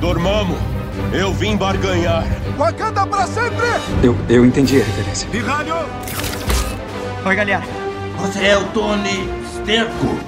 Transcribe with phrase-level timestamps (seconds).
[0.00, 0.58] Dormamos.
[1.12, 2.24] Eu vim barganhar.
[2.56, 3.66] Wakanda pra sempre!
[4.02, 5.28] Eu, eu entendi a referência.
[5.30, 5.74] Pirralho!
[7.24, 7.62] Oi, galera.
[8.18, 10.18] Você é o Tony Sterco.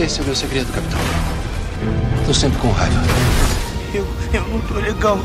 [0.00, 0.98] Esse é o meu segredo, capitão.
[2.26, 3.00] Tô sempre com raiva.
[3.94, 5.18] Eu, eu não tô legal.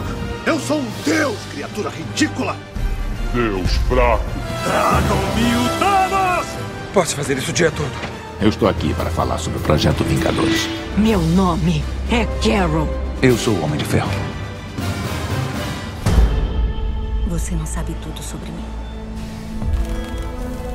[0.45, 2.55] Eu sou um deus, criatura ridícula!
[3.33, 4.23] Deus fraco.
[4.63, 6.47] Dragomil Thanos!
[6.93, 7.91] Posso fazer isso o dia todo.
[8.41, 10.67] Eu estou aqui para falar sobre o Projeto Vingadores.
[10.97, 13.06] Meu nome é Carol.
[13.19, 14.11] Eu sou o Homem de Ferro.
[17.27, 18.63] Você não sabe tudo sobre mim.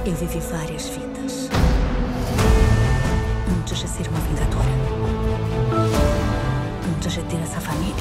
[0.04, 1.48] Eu vivi várias vidas.
[3.48, 4.68] Antes de ser uma vingadora.
[6.96, 7.94] Antes de ter essa família.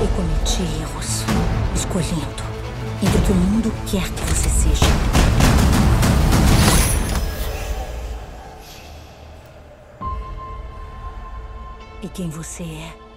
[0.00, 1.24] Eu cometi erros,
[1.74, 2.42] escolhendo
[3.02, 5.29] entre o que o mundo quer que você seja.
[12.02, 13.10] E quem você é.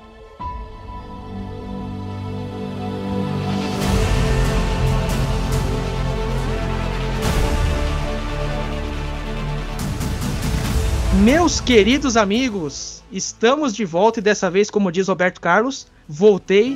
[11.24, 16.76] Meus queridos amigos, estamos de volta e dessa vez, como diz Roberto Carlos, voltei.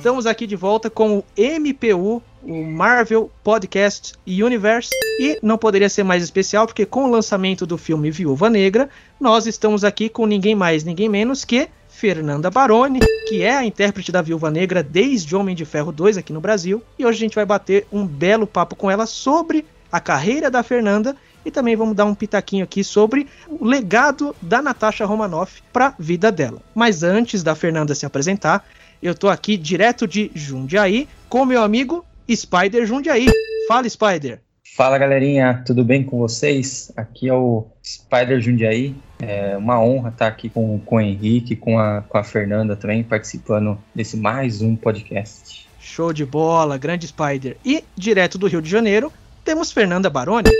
[0.00, 4.88] Estamos aqui de volta com o MPU, o Marvel Podcast Universe,
[5.20, 8.88] e não poderia ser mais especial porque com o lançamento do filme Viúva Negra,
[9.20, 14.10] nós estamos aqui com ninguém mais, ninguém menos que Fernanda Baroni, que é a intérprete
[14.10, 16.82] da Viúva Negra desde Homem de Ferro 2 aqui no Brasil.
[16.98, 20.62] E hoje a gente vai bater um belo papo com ela sobre a carreira da
[20.62, 25.88] Fernanda e também vamos dar um pitaquinho aqui sobre o legado da Natasha Romanoff para
[25.88, 26.62] a vida dela.
[26.74, 28.64] Mas antes da Fernanda se apresentar,
[29.02, 33.26] eu tô aqui direto de Jundiaí com meu amigo Spider Jundiaí.
[33.66, 34.40] Fala, Spider.
[34.76, 36.92] Fala, galerinha, tudo bem com vocês?
[36.96, 38.94] Aqui é o Spider Jundiaí.
[39.18, 43.02] É uma honra estar aqui com, com o Henrique, com a, com a Fernanda também,
[43.02, 45.68] participando desse mais um podcast.
[45.80, 47.56] Show de bola, grande Spider.
[47.64, 49.12] E direto do Rio de Janeiro,
[49.44, 50.50] temos Fernanda Baroni.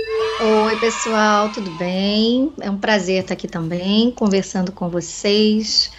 [0.65, 2.51] Oi, pessoal, tudo bem?
[2.59, 5.91] É um prazer estar aqui também, conversando com vocês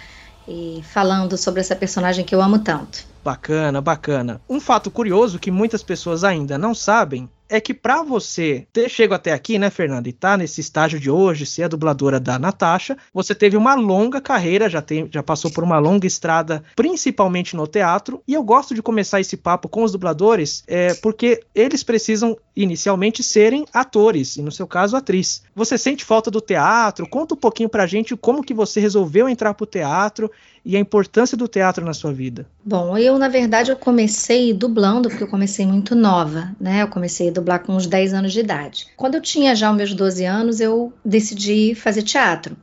[0.47, 3.05] e falando sobre essa personagem que eu amo tanto.
[3.25, 4.41] Bacana, bacana.
[4.49, 9.13] Um fato curioso que muitas pessoas ainda não sabem é que para você ter chego
[9.13, 12.97] até aqui, né, Fernanda, e tá nesse estágio de hoje, ser a dubladora da Natasha,
[13.13, 17.67] você teve uma longa carreira, já, tem, já passou por uma longa estrada, principalmente no
[17.67, 22.39] teatro, e eu gosto de começar esse papo com os dubladores, é, porque eles precisam
[22.57, 25.43] inicialmente serem atores, e no seu caso, atriz.
[25.55, 27.07] Você sente falta do teatro?
[27.07, 30.31] Conta um pouquinho pra gente como que você resolveu entrar pro teatro
[30.65, 32.47] e a importância do teatro na sua vida.
[32.65, 36.83] Bom, eu na verdade eu comecei dublando porque eu comecei muito nova, né?
[36.83, 38.87] Eu comecei a dublar com uns 10 anos de idade.
[38.97, 42.57] Quando eu tinha já os meus 12 anos, eu decidi fazer teatro.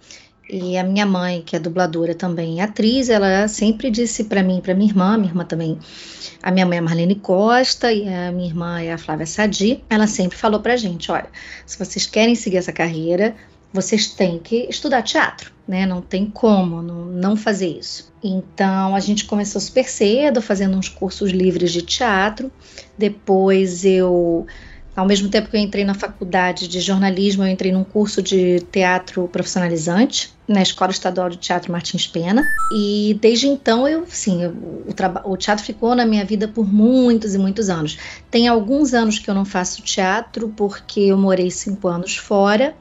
[0.50, 4.74] E a minha mãe, que é dubladora também, atriz, ela sempre disse para mim, para
[4.74, 5.78] minha irmã, minha irmã também,
[6.42, 10.08] a minha mãe é Marlene Costa e a minha irmã é a Flávia Sadi, ela
[10.08, 11.28] sempre falou pra gente, olha,
[11.68, 13.36] se vocês querem seguir essa carreira,
[13.72, 15.86] vocês têm que estudar teatro, né?
[15.86, 18.12] Não tem como não, não fazer isso.
[18.24, 22.52] Então a gente começou super cedo, fazendo uns cursos livres de teatro.
[22.98, 24.48] Depois eu,
[25.00, 28.60] ao mesmo tempo que eu entrei na faculdade de jornalismo, eu entrei num curso de
[28.70, 32.50] teatro profissionalizante na Escola Estadual de Teatro Martins Pena.
[32.70, 34.84] E desde então eu, sim, o,
[35.24, 37.98] o teatro ficou na minha vida por muitos e muitos anos.
[38.30, 42.76] Tem alguns anos que eu não faço teatro porque eu morei cinco anos fora.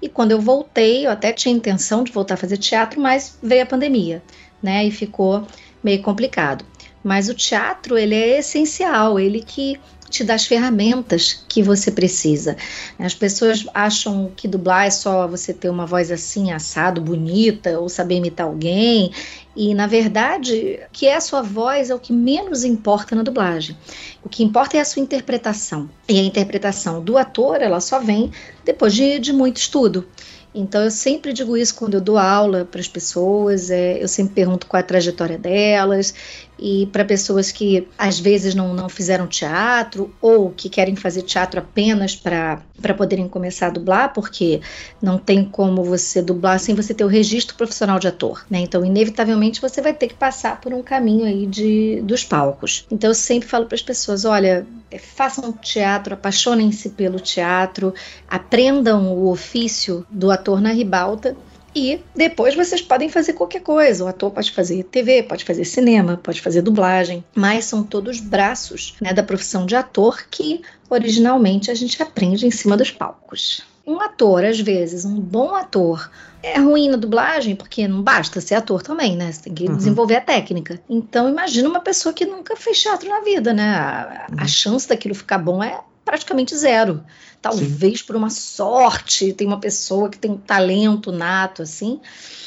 [0.00, 3.64] E quando eu voltei, eu até tinha intenção de voltar a fazer teatro, mas veio
[3.64, 4.22] a pandemia,
[4.62, 4.86] né?
[4.86, 5.44] E ficou
[5.82, 6.64] meio complicado.
[7.02, 9.78] Mas o teatro, ele é essencial, ele que
[10.14, 12.56] te dá as ferramentas que você precisa.
[12.98, 17.88] As pessoas acham que dublar é só você ter uma voz assim, assado, bonita, ou
[17.88, 19.10] saber imitar alguém.
[19.56, 23.22] E, na verdade, o que é a sua voz é o que menos importa na
[23.22, 23.76] dublagem.
[24.22, 25.90] O que importa é a sua interpretação.
[26.08, 28.30] E a interpretação do ator, ela só vem
[28.64, 30.06] depois de, de muito estudo.
[30.54, 34.34] Então eu sempre digo isso quando eu dou aula para as pessoas, é, eu sempre
[34.34, 36.14] pergunto qual é a trajetória delas,
[36.58, 41.60] e para pessoas que às vezes não, não fizeram teatro ou que querem fazer teatro
[41.60, 42.62] apenas para
[42.96, 44.60] poderem começar a dublar, porque
[45.02, 48.60] não tem como você dublar sem você ter o registro profissional de ator, né?
[48.60, 52.86] Então, inevitavelmente, você vai ter que passar por um caminho aí de, dos palcos.
[52.90, 57.94] Então, eu sempre falo para as pessoas: olha, é, façam teatro, apaixonem-se pelo teatro,
[58.28, 61.36] aprendam o ofício do ator na ribalta
[61.74, 64.04] e depois vocês podem fazer qualquer coisa.
[64.04, 68.94] O ator pode fazer TV, pode fazer cinema, pode fazer dublagem, mas são todos braços
[69.00, 73.62] né, da profissão de ator que originalmente a gente aprende em cima dos palcos.
[73.86, 76.10] Um ator, às vezes, um bom ator,
[76.42, 79.30] é ruim na dublagem, porque não basta ser ator também, né?
[79.30, 79.76] Você tem que uhum.
[79.76, 80.80] desenvolver a técnica.
[80.88, 83.76] Então, imagina uma pessoa que nunca fez teatro na vida, né?
[83.76, 84.36] A, uhum.
[84.40, 87.02] a chance daquilo ficar bom é praticamente zero.
[87.40, 88.06] Talvez Sim.
[88.06, 92.00] por uma sorte, tem uma pessoa que tem um talento nato, assim,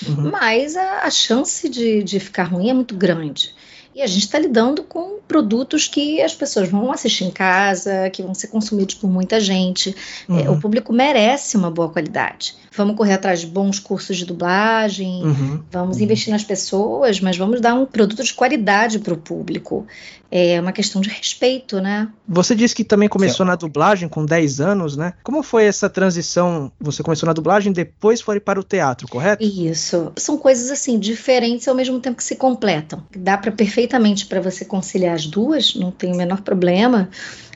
[0.08, 0.32] uhum.
[0.32, 3.54] mas a, a chance de, de ficar ruim é muito grande.
[3.98, 8.22] E a gente está lidando com produtos que as pessoas vão assistir em casa, que
[8.22, 9.96] vão ser consumidos por muita gente.
[10.30, 10.40] Uhum.
[10.40, 12.56] É, o público merece uma boa qualidade.
[12.76, 15.64] Vamos correr atrás de bons cursos de dublagem, uhum.
[15.72, 16.04] vamos uhum.
[16.04, 19.88] investir nas pessoas, mas vamos dar um produto de qualidade para o público.
[20.30, 22.10] É uma questão de respeito, né?
[22.28, 23.50] Você disse que também começou Sim.
[23.50, 25.14] na dublagem com 10 anos, né?
[25.24, 26.72] Como foi essa transição?
[26.80, 29.44] Você começou na dublagem, depois foi para o teatro, correto?
[29.44, 30.12] Isso.
[30.18, 33.04] São coisas assim diferentes ao mesmo tempo que se completam.
[33.16, 37.10] Dá para perfeitamente para você conciliar as duas, não tem o menor problema.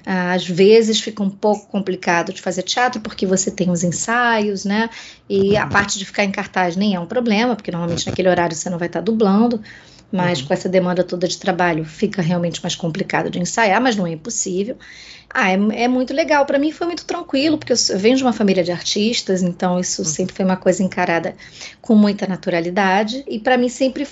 [0.06, 4.90] Às vezes fica um pouco complicado de fazer teatro porque você tem os ensaios, né?
[5.30, 8.56] E a parte de ficar em cartaz nem é um problema, porque normalmente naquele horário
[8.56, 9.62] você não vai estar dublando.
[10.12, 10.48] Mas uhum.
[10.48, 14.12] com essa demanda toda de trabalho fica realmente mais complicado de ensaiar, mas não é
[14.12, 14.78] impossível.
[15.34, 16.46] Ah, é, é muito legal.
[16.46, 19.80] Para mim foi muito tranquilo, porque eu, eu, venho de uma família de artistas, então
[19.80, 20.08] isso uhum.
[20.08, 21.36] sempre foi uma coisa encarada
[21.82, 23.24] com muita naturalidade.
[23.28, 24.06] E para mim sempre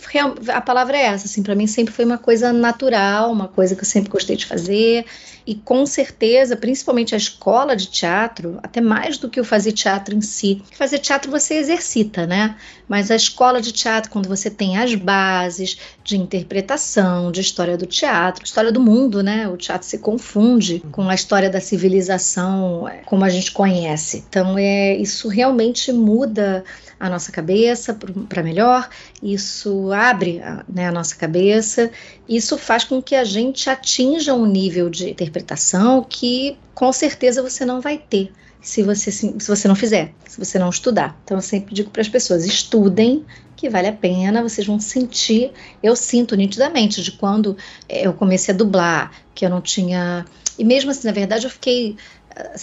[0.48, 3.82] a palavra é essa, assim, para mim sempre foi uma coisa natural, uma coisa que
[3.82, 5.06] eu sempre gostei de fazer.
[5.46, 10.16] E com certeza, principalmente a escola de teatro, até mais do que o fazer teatro
[10.16, 10.62] em si.
[10.72, 12.56] Fazer teatro você exercita, né?
[12.88, 17.86] Mas a escola de teatro, quando você tem as bases de interpretação, de história do
[17.86, 19.48] teatro, história do mundo, né?
[19.48, 24.24] O teatro se confunde com a história da civilização é, como a gente conhece.
[24.28, 26.64] Então, é, isso realmente muda
[27.00, 27.98] a nossa cabeça
[28.28, 28.90] para melhor,
[29.24, 31.90] isso abre né, a nossa cabeça,
[32.28, 37.64] isso faz com que a gente atinja um nível de interpretação que com certeza você
[37.64, 41.20] não vai ter se você, se você não fizer, se você não estudar.
[41.24, 43.26] Então eu sempre digo para as pessoas: estudem,
[43.56, 45.52] que vale a pena, vocês vão sentir.
[45.82, 47.58] Eu sinto nitidamente de quando
[47.88, 50.26] eu comecei a dublar, que eu não tinha.
[50.58, 51.96] E mesmo assim, na verdade, eu fiquei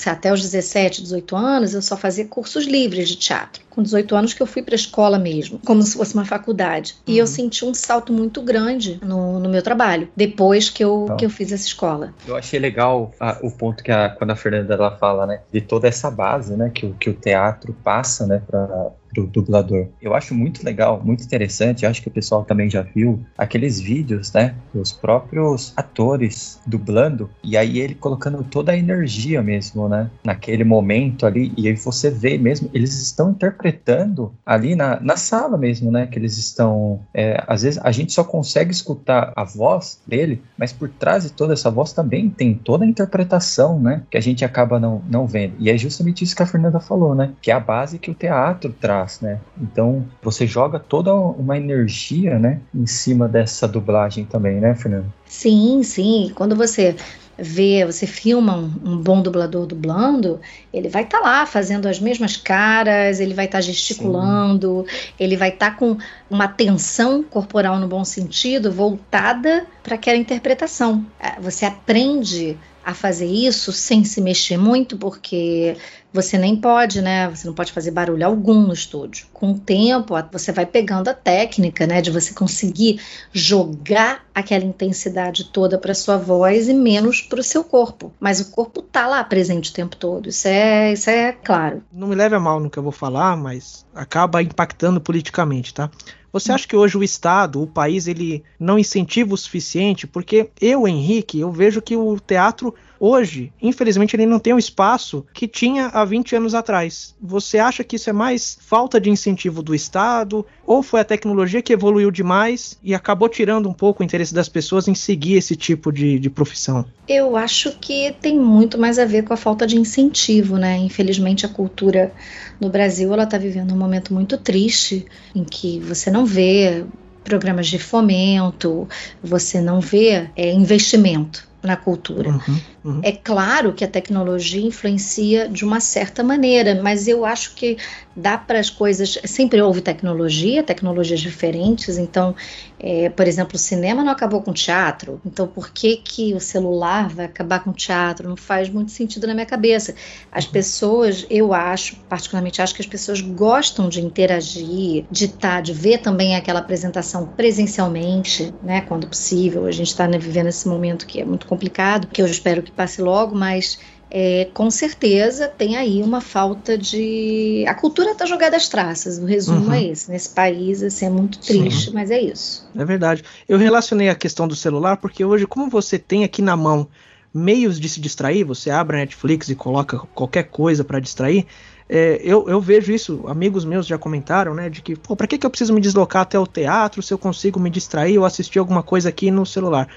[0.06, 3.62] até os 17, 18 anos, eu só fazia cursos livres de teatro.
[3.70, 6.94] Com 18 anos que eu fui para a escola mesmo, como se fosse uma faculdade.
[7.06, 7.14] Uhum.
[7.14, 7.30] E eu uhum.
[7.30, 11.30] senti um salto muito grande no, no meu trabalho, depois que eu, então, que eu
[11.30, 12.14] fiz essa escola.
[12.26, 15.60] Eu achei legal a, o ponto que a, quando a Fernanda ela fala, né, de
[15.60, 19.88] toda essa base, né, que, que o teatro passa, né, para pro dublador.
[20.02, 24.30] Eu acho muito legal, muito interessante, acho que o pessoal também já viu aqueles vídeos,
[24.32, 30.64] né, dos próprios atores dublando e aí ele colocando toda a energia mesmo, né, naquele
[30.64, 35.90] momento ali e aí você vê mesmo, eles estão interpretando ali na, na sala mesmo,
[35.90, 40.42] né, que eles estão, é, às vezes a gente só consegue escutar a voz dele,
[40.58, 44.20] mas por trás de toda essa voz também tem toda a interpretação, né, que a
[44.20, 45.54] gente acaba não, não vendo.
[45.58, 48.14] E é justamente isso que a Fernanda falou, né, que é a base que o
[48.14, 49.38] teatro traz né?
[49.60, 55.12] Então você joga toda uma energia, né, em cima dessa dublagem também, né, Fernando?
[55.26, 56.32] Sim, sim.
[56.34, 56.96] Quando você
[57.38, 60.40] vê, você filma um, um bom dublador dublando,
[60.72, 65.12] ele vai estar tá lá fazendo as mesmas caras, ele vai estar tá gesticulando, Sim.
[65.20, 65.96] ele vai estar tá com
[66.30, 71.04] uma tensão corporal no bom sentido voltada para aquela interpretação.
[71.20, 72.56] É, você aprende
[72.86, 75.76] a fazer isso sem se mexer muito, porque
[76.12, 77.28] você nem pode, né?
[77.28, 79.26] Você não pode fazer barulho algum no estúdio.
[79.32, 83.00] Com o tempo, você vai pegando a técnica, né, de você conseguir
[83.32, 88.12] jogar aquela intensidade toda para sua voz e menos para o seu corpo.
[88.20, 90.28] Mas o corpo tá lá presente o tempo todo.
[90.28, 91.82] Isso é, isso é claro.
[91.92, 95.90] Não me leve a mal no que eu vou falar, mas acaba impactando politicamente, tá?
[96.32, 100.06] Você acha que hoje o Estado, o país, ele não incentiva o suficiente?
[100.06, 105.24] Porque eu, Henrique, eu vejo que o teatro hoje, infelizmente, ele não tem o espaço
[105.32, 107.14] que tinha há 20 anos atrás.
[107.20, 110.44] Você acha que isso é mais falta de incentivo do Estado?
[110.66, 114.48] Ou foi a tecnologia que evoluiu demais e acabou tirando um pouco o interesse das
[114.48, 116.84] pessoas em seguir esse tipo de, de profissão?
[117.08, 120.76] Eu acho que tem muito mais a ver com a falta de incentivo, né?
[120.78, 122.12] Infelizmente, a cultura
[122.60, 126.84] no Brasil ela está vivendo um momento muito triste em que você não vê
[127.22, 128.88] programas de fomento,
[129.22, 132.30] você não vê é, investimento na cultura.
[132.30, 133.00] Uhum, uhum.
[133.02, 137.76] É claro que a tecnologia influencia de uma certa maneira, mas eu acho que
[138.14, 139.18] dá para as coisas.
[139.24, 141.98] Sempre houve tecnologia, tecnologias diferentes.
[141.98, 142.34] Então,
[142.78, 145.20] é, por exemplo, o cinema não acabou com o teatro.
[145.24, 148.28] Então, por que, que o celular vai acabar com o teatro?
[148.28, 149.94] Não faz muito sentido na minha cabeça.
[150.30, 150.52] As uhum.
[150.52, 155.72] pessoas, eu acho, particularmente acho que as pessoas gostam de interagir, de estar, tá, de
[155.72, 159.66] ver também aquela apresentação presencialmente, né, quando possível.
[159.66, 162.70] A gente está né, vivendo esse momento que é muito complicado, que eu espero que
[162.70, 163.78] passe logo, mas
[164.18, 167.64] é, com certeza tem aí uma falta de.
[167.68, 169.72] A cultura está jogada às traças, o resumo Uhum.
[169.72, 170.10] é esse.
[170.10, 172.66] Nesse país, assim, é muito triste, mas é isso.
[172.74, 173.22] É verdade.
[173.48, 176.88] Eu relacionei a questão do celular porque hoje, como você tem aqui na mão
[177.32, 181.46] meios de se distrair, você abre a Netflix e coloca qualquer coisa para distrair.
[181.88, 184.68] é, eu, eu vejo isso, amigos meus já comentaram, né?
[184.70, 187.18] De que, pô, pra que, que eu preciso me deslocar até o teatro se eu
[187.18, 189.88] consigo me distrair ou assistir alguma coisa aqui no celular?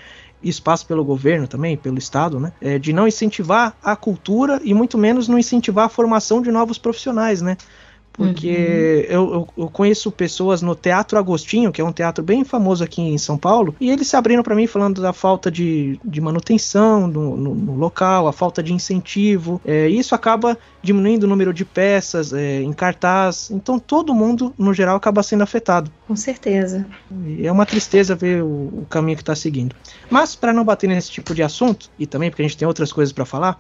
[0.64, 2.54] Passa pelo governo também, pelo Estado, né?
[2.62, 6.78] é, de não incentivar a cultura e muito menos não incentivar a formação de novos
[6.78, 7.58] profissionais, né?
[8.28, 12.84] Porque eu, eu, eu conheço pessoas no Teatro Agostinho, que é um teatro bem famoso
[12.84, 16.20] aqui em São Paulo, e eles se abriram para mim falando da falta de, de
[16.20, 19.62] manutenção no, no- no local, a falta de incentivo.
[19.66, 23.50] É, e isso acaba diminuindo o número de peças é, em cartaz.
[23.52, 25.90] Então todo mundo, no geral, acaba sendo afetado.
[26.08, 26.86] Com certeza.
[27.26, 28.48] E é uma tristeza ver o,
[28.82, 29.74] o caminho que está seguindo.
[30.10, 32.92] Mas, para não bater nesse tipo de assunto, e também porque a gente tem outras
[32.92, 33.60] coisas para falar,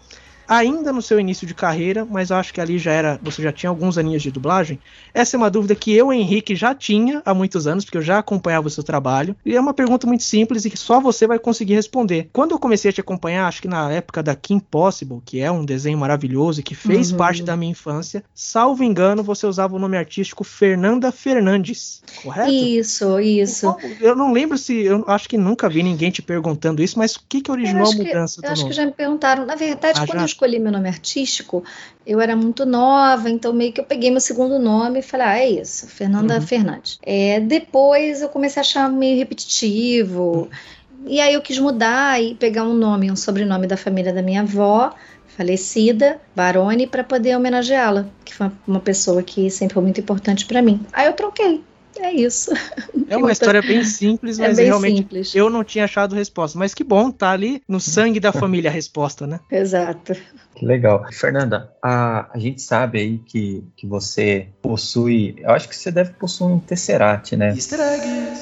[0.49, 3.51] ainda no seu início de carreira, mas eu acho que ali já era, você já
[3.53, 4.81] tinha alguns aninhos de dublagem.
[5.13, 8.17] Essa é uma dúvida que eu, Henrique, já tinha há muitos anos, porque eu já
[8.19, 9.35] acompanhava o seu trabalho.
[9.45, 12.29] E é uma pergunta muito simples e que só você vai conseguir responder.
[12.33, 15.51] Quando eu comecei a te acompanhar, acho que na época da Kim Possible, que é
[15.51, 17.17] um desenho maravilhoso e que fez Uhum.
[17.17, 22.51] parte da minha infância, salvo engano, você usava o nome artístico Fernanda Fernandes, correto?
[22.51, 23.75] Isso, isso.
[24.01, 24.83] Eu não lembro se.
[24.83, 27.83] Eu acho que nunca vi ninguém te perguntando isso, mas o que, que originou a
[27.83, 28.71] acho, que, mudança eu acho nome?
[28.71, 29.45] que já me perguntaram.
[29.45, 30.21] Na verdade, Ah, quando já?
[30.21, 31.63] eu escolhi meu nome artístico,
[32.07, 35.39] eu era muito nova, então meio que eu peguei meu segundo nome e falei, ah,
[35.39, 36.41] é isso, Fernanda Uhum.
[36.41, 36.97] Fernandes.
[37.03, 40.49] É, depois eu comecei a achar meio repetitivo,
[41.05, 44.41] e aí eu quis mudar e pegar um nome, um sobrenome da família da minha
[44.41, 44.93] avó,
[45.27, 50.61] falecida, Baroni, para poder homenageá-la, que foi uma pessoa que sempre foi muito importante para
[50.61, 50.85] mim.
[50.93, 51.63] Aí eu troquei.
[51.97, 52.51] É isso.
[53.09, 55.35] É uma história bem simples, É mas bem realmente simples.
[55.35, 56.57] eu não tinha achado resposta.
[56.57, 59.39] Mas que bom, tá ali no sangue da família a resposta, né?
[59.51, 60.13] Exato.
[60.55, 61.05] Que legal.
[61.11, 65.35] Fernanda, a, a gente sabe aí que, que você possui.
[65.39, 67.53] Eu acho que você deve possuir um Tesseract, né?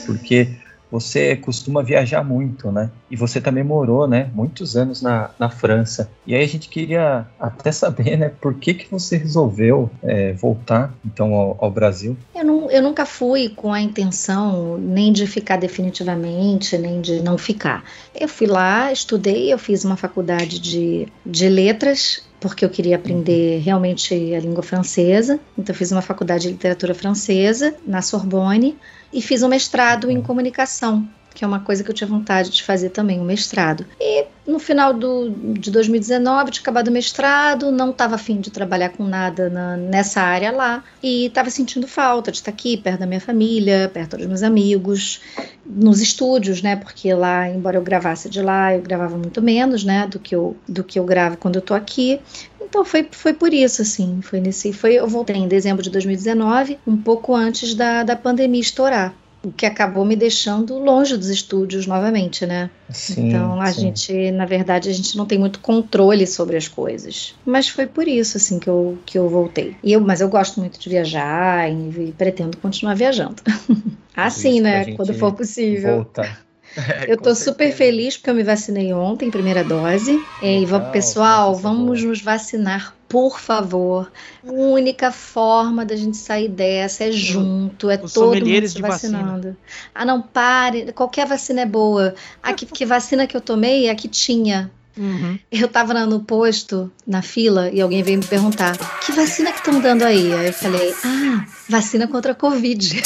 [0.06, 0.48] Porque
[0.92, 2.90] você costuma viajar muito, né?
[3.10, 4.30] E você também morou, né?
[4.34, 6.10] Muitos anos na, na França.
[6.26, 8.32] E aí a gente queria até saber, né?
[8.42, 12.16] Por que, que você resolveu é, voltar, então, ao, ao Brasil?
[12.34, 17.38] Eu, não, eu nunca fui com a intenção nem de ficar definitivamente, nem de não
[17.38, 17.84] ficar.
[18.16, 23.60] Eu fui lá, estudei, eu fiz uma faculdade de, de letras, porque eu queria aprender
[23.60, 25.40] realmente a língua francesa.
[25.58, 28.78] Então, fiz uma faculdade de literatura francesa na Sorbonne
[29.12, 31.08] e fiz um mestrado em comunicação.
[31.38, 33.86] Que é uma coisa que eu tinha vontade de fazer também, um mestrado.
[34.02, 38.90] E no final do, de 2019, tinha acabado o mestrado, não estava afim de trabalhar
[38.90, 43.06] com nada na- nessa área lá, e estava sentindo falta de estar aqui, perto da
[43.06, 45.22] minha família, perto dos meus amigos,
[45.64, 46.76] nos estúdios, né?
[46.76, 50.08] Porque lá, embora eu gravasse de lá, eu gravava muito menos, né?
[50.08, 52.20] Do que eu, do que eu gravo quando eu tô aqui.
[52.60, 54.22] Então foi, foi por isso, assim.
[54.24, 54.74] Foi nesse.
[54.74, 59.14] Foi, eu voltei em dezembro de 2019, um pouco antes da, da pandemia estourar.
[59.44, 62.70] O que acabou me deixando longe dos estúdios novamente, né?
[62.90, 63.82] Sim, então a sim.
[63.82, 67.36] gente, na verdade, a gente não tem muito controle sobre as coisas.
[67.46, 69.76] Mas foi por isso, assim, que eu, que eu voltei.
[69.84, 73.42] E eu, mas eu gosto muito de viajar e, e pretendo continuar viajando.
[74.16, 74.94] assim, Isso, né?
[74.94, 75.98] Quando for possível.
[75.98, 76.46] Voltar.
[76.78, 80.24] É, Eu tô super feliz porque eu me vacinei ontem, primeira dose.
[80.44, 84.12] E Legal, vamos, pessoal, vamos nos vacinar, por favor.
[84.46, 89.18] A única forma da gente sair dessa é junto, é os todo mundo se vacina.
[89.20, 89.58] vacinando.
[89.94, 92.14] Ah, não pare, qualquer vacina é boa.
[92.42, 94.72] Aqui, que vacina que eu tomei, aqui tinha.
[94.98, 95.38] Uhum.
[95.52, 99.80] Eu tava no posto, na fila, e alguém veio me perguntar: que vacina que estão
[99.80, 100.34] dando aí?
[100.34, 103.02] Aí eu falei: ah, vacina contra a Covid.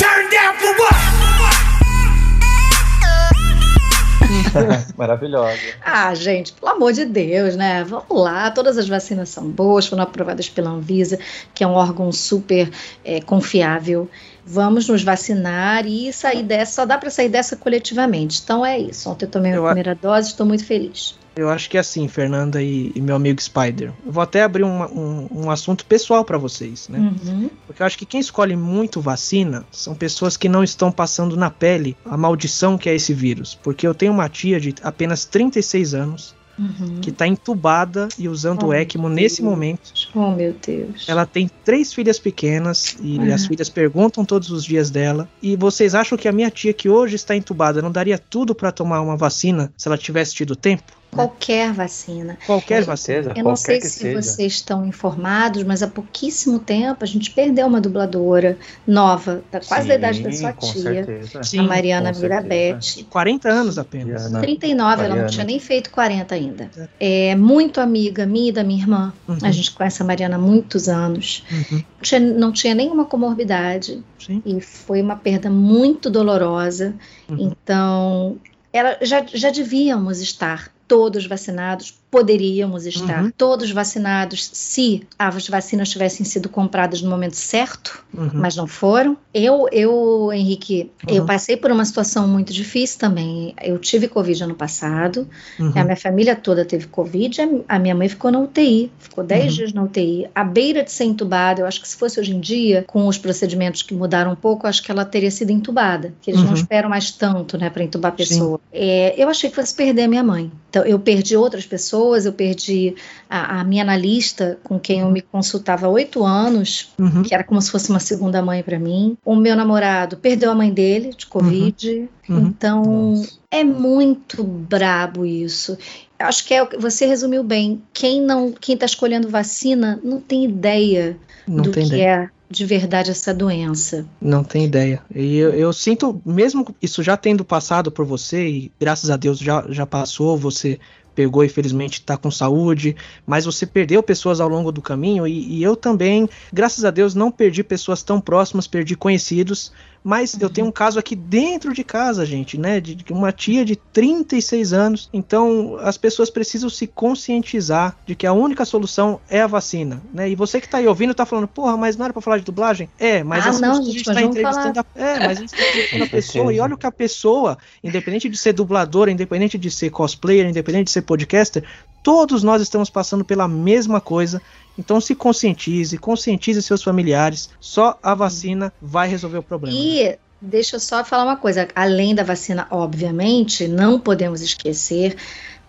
[4.98, 5.60] Maravilhosa.
[5.84, 7.84] Ah, gente, pelo amor de Deus, né?
[7.84, 11.20] Vamos lá, todas as vacinas são boas, foram aprovadas pela Anvisa,
[11.54, 12.70] que é um órgão super
[13.04, 14.10] é, confiável.
[14.46, 18.42] Vamos nos vacinar e sair dessa, só dá para sair dessa coletivamente.
[18.44, 19.10] Então é isso.
[19.10, 21.16] Ontem eu tomei a Eu primeira dose, estou muito feliz.
[21.36, 23.94] Eu acho que é assim, Fernanda e, e meu amigo Spider.
[24.06, 27.00] Eu vou até abrir uma- um, um assunto pessoal pra vocês, né?
[27.00, 27.50] Uhum.
[27.66, 31.50] Porque eu acho que quem escolhe muito vacina são pessoas que não estão passando na
[31.50, 33.58] pele a maldição que é esse vírus.
[33.64, 37.00] Porque eu tenho uma tia de apenas 36 anos Uhum.
[37.02, 39.94] que tá entubada e usando o Oh, ECMO nesse momento.
[40.14, 41.08] Oh, meu Deus.
[41.08, 45.28] Ela tem três filhas pequenas e as filhas perguntam todos os dias dela.
[45.42, 48.72] E vocês acham que a minha tia, que hoje está entubada, não daria tudo pra
[48.72, 50.84] tomar uma vacina se ela tivesse tido tempo?
[51.12, 52.38] Qualquer vacina.
[52.46, 53.34] Qualquer vacina.
[53.36, 54.22] Eu não sei se seja.
[54.22, 59.84] vocês estão informados, mas há pouquíssimo tempo a gente perdeu uma dubladora nova, da quase
[59.84, 61.06] Sim, da idade da sua tia,
[61.44, 63.04] Sim, a Mariana Mirabete.
[63.10, 64.32] 40 anos apenas.
[64.32, 65.04] 39, Mariana.
[65.04, 66.72] ela não tinha nem feito 40 ainda.
[67.00, 69.14] É muito amiga minha e da minha irmã.
[69.28, 69.38] Uhum.
[69.44, 71.44] A gente conhece a Mariana há muitos anos.
[71.52, 71.84] Uhum.
[72.02, 74.02] Tinha, não tinha nenhuma comorbidade.
[74.18, 74.42] Sim.
[74.46, 76.94] E foi uma perda muito dolorosa.
[77.30, 77.52] Uhum.
[77.52, 78.38] Então,
[78.72, 83.32] ela, já, já devíamos estar todos vacinados poderíamos estar uhum.
[83.32, 88.32] todos vacinados se as vacinas tivessem sido compradas no momento certo, uhum.
[88.34, 89.16] mas não foram.
[89.34, 91.16] Eu, eu Henrique, uhum.
[91.16, 93.56] eu passei por uma situação muito difícil também.
[93.64, 95.26] Eu tive Covid ano passado,
[95.58, 95.72] uhum.
[95.74, 99.50] a minha família toda teve Covid, a minha mãe ficou na UTI, ficou 10 uhum.
[99.58, 101.62] dias na UTI, à beira de ser entubada.
[101.62, 104.68] Eu acho que se fosse hoje em dia, com os procedimentos que mudaram um pouco,
[104.68, 106.56] acho que ela teria sido entubada, que eles não uhum.
[106.56, 108.60] esperam mais tanto, né, para entubar a pessoa.
[108.74, 110.52] É, eu achei que fosse perder a minha mãe.
[110.70, 112.96] Então, eu perdi outras pessoas pessoas, eu perdi
[113.30, 117.24] a, a minha analista, com quem eu me consultava há oito anos, uhum.
[117.24, 119.18] que era como se fosse uma segunda mãe para mim.
[119.24, 122.10] O meu namorado perdeu a mãe dele de Covid.
[122.28, 122.36] Uhum.
[122.36, 122.48] uhum.
[122.48, 123.40] Então, Nossa.
[123.52, 125.78] é muito brabo isso.
[126.20, 127.82] Acho que é, você resumiu bem.
[127.94, 131.18] Quem não, quem está escolhendo vacina não tem ideia
[131.48, 132.32] não do tem que ideia.
[132.38, 134.06] é de verdade essa doença.
[134.22, 135.02] Não tem ideia.
[135.16, 139.40] E eu, eu, sinto, mesmo isso já tendo passado por você, e graças a Deus
[139.40, 140.78] já, já passou, você
[141.14, 145.64] pegou, infelizmente, está com saúde, mas você perdeu pessoas ao longo do caminho e, e,
[145.64, 149.72] eu também, graças a Deus, não perdi pessoas tão próximas, perdi conhecidos,
[150.04, 150.40] mas uhum.
[150.42, 152.80] eu tenho um caso aqui dentro de casa, gente, né?
[152.80, 155.10] De, de uma tia de 36 anos.
[155.14, 160.30] Então, as pessoas precisam se conscientizar de que a única solução é a vacina, né?
[160.30, 162.44] E você que tá aí ouvindo tá falando, porra, mas não era pra falar de
[162.44, 162.90] dublagem?
[163.00, 166.04] É, mas ah, não, a gente tá entrevistando a, É, mas a gente tá entrevistando
[166.04, 166.54] a pessoa.
[166.54, 170.86] E olha o que a pessoa, independente de ser dubladora, independente de ser cosplayer, independente
[170.86, 171.64] de ser podcaster,
[172.04, 174.42] todos nós estamos passando pela mesma coisa
[174.78, 177.50] então se conscientize, conscientize seus familiares.
[177.60, 179.78] Só a vacina vai resolver o problema.
[179.78, 181.68] E deixa eu só falar uma coisa.
[181.76, 185.16] Além da vacina, obviamente, não podemos esquecer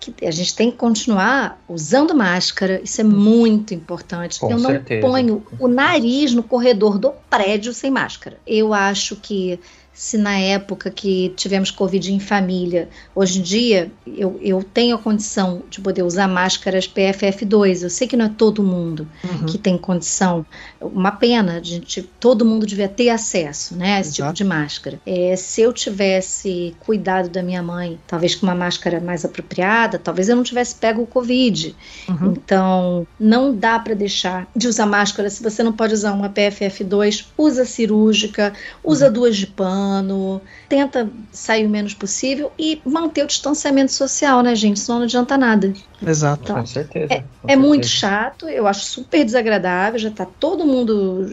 [0.00, 4.40] que a gente tem que continuar usando máscara, isso é muito importante.
[4.40, 5.00] Com eu não certeza.
[5.00, 8.38] ponho o nariz no corredor do prédio sem máscara.
[8.44, 9.60] Eu acho que
[9.94, 14.98] se na época que tivemos Covid em família, hoje em dia eu, eu tenho a
[14.98, 17.82] condição de poder usar máscaras PFF2.
[17.82, 19.46] Eu sei que não é todo mundo uhum.
[19.46, 20.46] que tem condição.
[20.80, 24.36] Uma pena, a gente, todo mundo devia ter acesso né, a esse tipo Exato.
[24.36, 25.00] tipo de máscara.
[25.04, 30.28] É, se eu tivesse cuidado da minha mãe, talvez com uma máscara mais apropriada, talvez
[30.28, 31.76] eu não tivesse pego o Covid.
[32.08, 32.32] Uhum.
[32.32, 35.28] Então, não dá para deixar de usar máscara.
[35.28, 39.12] Se você não pode usar uma PFF2, usa cirúrgica, usa uhum.
[39.12, 44.54] duas de pano ano, tenta sair o menos possível e manter o distanciamento social, né,
[44.54, 44.80] gente?
[44.80, 45.72] Senão não adianta nada.
[46.06, 46.42] Exato.
[46.44, 47.12] Então, com certeza.
[47.12, 47.60] É, com é certeza.
[47.60, 51.26] muito chato, eu acho super desagradável, já tá todo mundo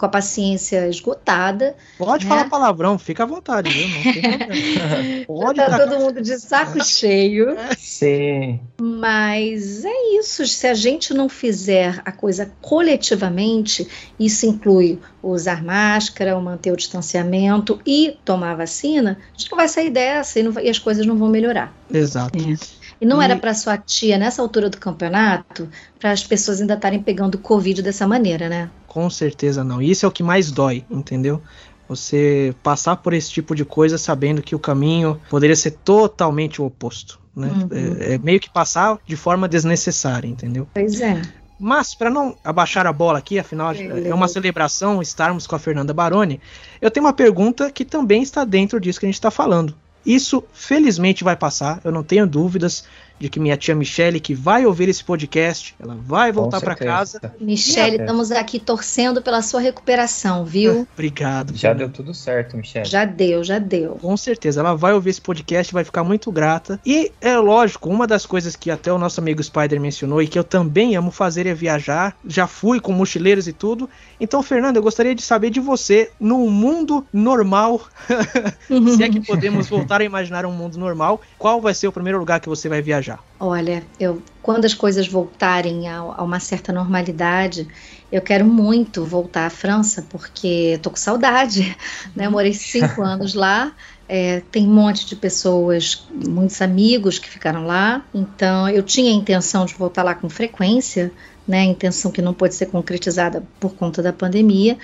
[0.00, 1.76] com a paciência esgotada.
[1.98, 2.30] Pode né?
[2.30, 3.86] falar palavrão, fica à vontade, viu?
[3.86, 7.54] Não Pode tá todo mundo de saco cheio.
[7.76, 8.60] Sim.
[8.80, 10.46] Mas é isso.
[10.46, 13.86] Se a gente não fizer a coisa coletivamente,
[14.18, 19.90] isso inclui usar máscara, manter o distanciamento e tomar vacina, a gente não vai sair
[19.90, 21.74] dessa e, não, e as coisas não vão melhorar.
[21.92, 22.38] Exato.
[22.38, 22.80] É.
[22.98, 23.24] E não e...
[23.24, 27.82] era para sua tia, nessa altura do campeonato, para as pessoas ainda estarem pegando Covid
[27.82, 28.70] dessa maneira, né?
[28.90, 29.80] Com certeza não.
[29.80, 31.40] Isso é o que mais dói, entendeu?
[31.88, 36.64] Você passar por esse tipo de coisa sabendo que o caminho poderia ser totalmente o
[36.64, 37.20] oposto.
[37.34, 37.48] Né?
[37.48, 37.68] Uhum.
[38.00, 40.66] É, é, meio que passar de forma desnecessária, entendeu?
[40.74, 41.22] Pois é.
[41.56, 45.58] Mas, para não abaixar a bola aqui, afinal é, é uma celebração estarmos com a
[45.60, 46.40] Fernanda Baroni,
[46.80, 49.72] eu tenho uma pergunta que também está dentro disso que a gente está falando.
[50.04, 52.84] Isso felizmente vai passar, eu não tenho dúvidas
[53.20, 57.20] de que minha tia Michele, que vai ouvir esse podcast, ela vai voltar para casa.
[57.38, 60.88] Michele, estamos aqui torcendo pela sua recuperação, viu?
[60.94, 61.54] Obrigado.
[61.54, 62.86] Já deu tudo certo, Michele.
[62.86, 63.98] Já deu, já deu.
[64.00, 66.80] Com certeza, ela vai ouvir esse podcast, vai ficar muito grata.
[66.84, 70.38] E é lógico, uma das coisas que até o nosso amigo Spider mencionou e que
[70.38, 72.16] eu também amo fazer é viajar.
[72.26, 73.88] Já fui com mochileiros e tudo.
[74.18, 77.82] Então, Fernando, eu gostaria de saber de você, num mundo normal,
[78.96, 82.18] se é que podemos voltar a imaginar um mundo normal, qual vai ser o primeiro
[82.18, 83.09] lugar que você vai viajar?
[83.10, 83.18] Já?
[83.38, 87.68] Olha, eu quando as coisas voltarem a, a, uma certa normalidade,
[88.10, 91.76] eu quero muito voltar à França, porque tô com saudade,
[92.16, 92.26] né?
[92.26, 93.72] Eu morei cinco anos lá,
[94.08, 99.14] é, tem um monte de pessoas, muitos amigos que ficaram lá, então eu tinha a
[99.14, 101.12] intenção de voltar lá com frequência,
[101.46, 101.64] né?
[101.64, 104.78] Intenção que não pode ser concretizada por conta da pandemia,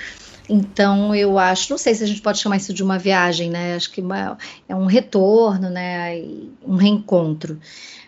[0.49, 3.75] Então eu acho, não sei se a gente pode chamar isso de uma viagem, né?
[3.75, 6.23] Acho que uma, é um retorno, né?
[6.65, 7.59] Um reencontro.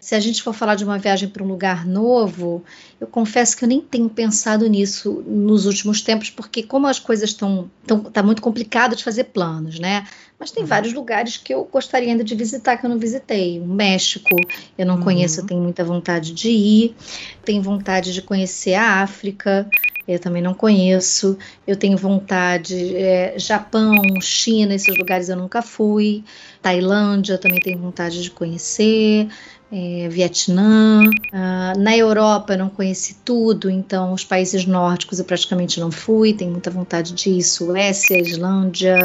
[0.01, 2.65] Se a gente for falar de uma viagem para um lugar novo,
[3.01, 7.31] eu confesso que eu nem tenho pensado nisso nos últimos tempos, porque como as coisas
[7.31, 7.71] estão,
[8.13, 10.07] tá muito complicado de fazer planos, né?
[10.39, 10.69] Mas tem uhum.
[10.69, 13.59] vários lugares que eu gostaria ainda de visitar que eu não visitei.
[13.59, 14.37] O México,
[14.77, 15.03] eu não uhum.
[15.03, 16.97] conheço, eu tenho muita vontade de ir.
[17.45, 19.69] Tenho vontade de conhecer a África
[20.09, 21.37] eu também não conheço.
[21.67, 26.25] Eu tenho vontade, é, Japão, China, esses lugares eu nunca fui.
[26.63, 29.29] Tailândia, também tenho vontade de conhecer
[29.71, 31.03] é, Vietnã.
[31.31, 36.33] Uh, na Europa eu não conheci tudo, então os países nórdicos eu praticamente não fui,
[36.33, 37.43] tenho muita vontade de ir.
[37.43, 38.97] Suécia, Islândia,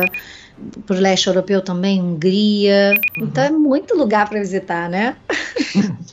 [0.85, 2.93] para o leste europeu também, Hungria.
[3.17, 3.25] Uhum.
[3.25, 5.15] Então é muito lugar para visitar, né?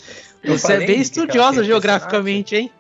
[0.43, 2.73] Você é bem estudiosa geograficamente, hein?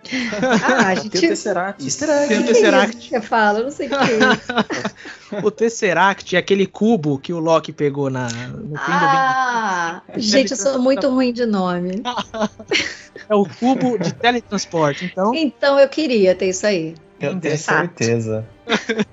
[0.62, 1.10] Ah, a gente...
[1.20, 1.96] Tem o Tesseract.
[2.28, 3.08] Tem o Tesseract.
[3.08, 5.44] Você fala, eu não sei o que é isso.
[5.46, 10.20] o Tesseract é aquele cubo que o Loki pegou na, no fim ah, do...
[10.20, 12.02] Gente, eu sou muito ruim de nome.
[13.28, 15.34] é o cubo de teletransporte, então...
[15.34, 16.94] Então eu queria ter isso aí.
[17.20, 18.44] Eu tenho certeza.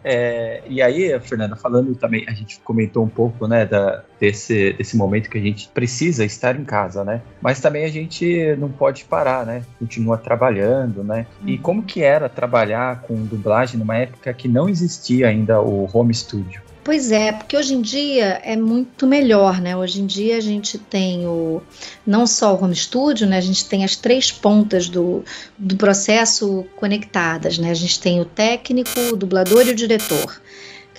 [0.04, 4.96] é, e aí, Fernanda, falando também, a gente comentou um pouco, né, da, desse, desse
[4.96, 7.22] momento que a gente precisa estar em casa, né?
[7.42, 9.64] Mas também a gente não pode parar, né?
[9.80, 11.28] Continua trabalhando, né?
[11.46, 11.62] E uhum.
[11.62, 16.67] como que era trabalhar com dublagem numa época que não existia ainda o home studio?
[16.88, 19.76] Pois é, porque hoje em dia é muito melhor, né?
[19.76, 21.62] Hoje em dia a gente tem o
[22.06, 23.38] não só o home studio, né?
[23.38, 25.22] A gente tem as três pontas do,
[25.58, 27.72] do processo conectadas, né?
[27.72, 30.42] A gente tem o técnico, o dublador e o diretor.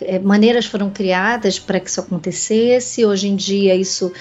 [0.02, 3.06] É, maneiras foram criadas para que isso acontecesse.
[3.06, 4.12] Hoje em dia isso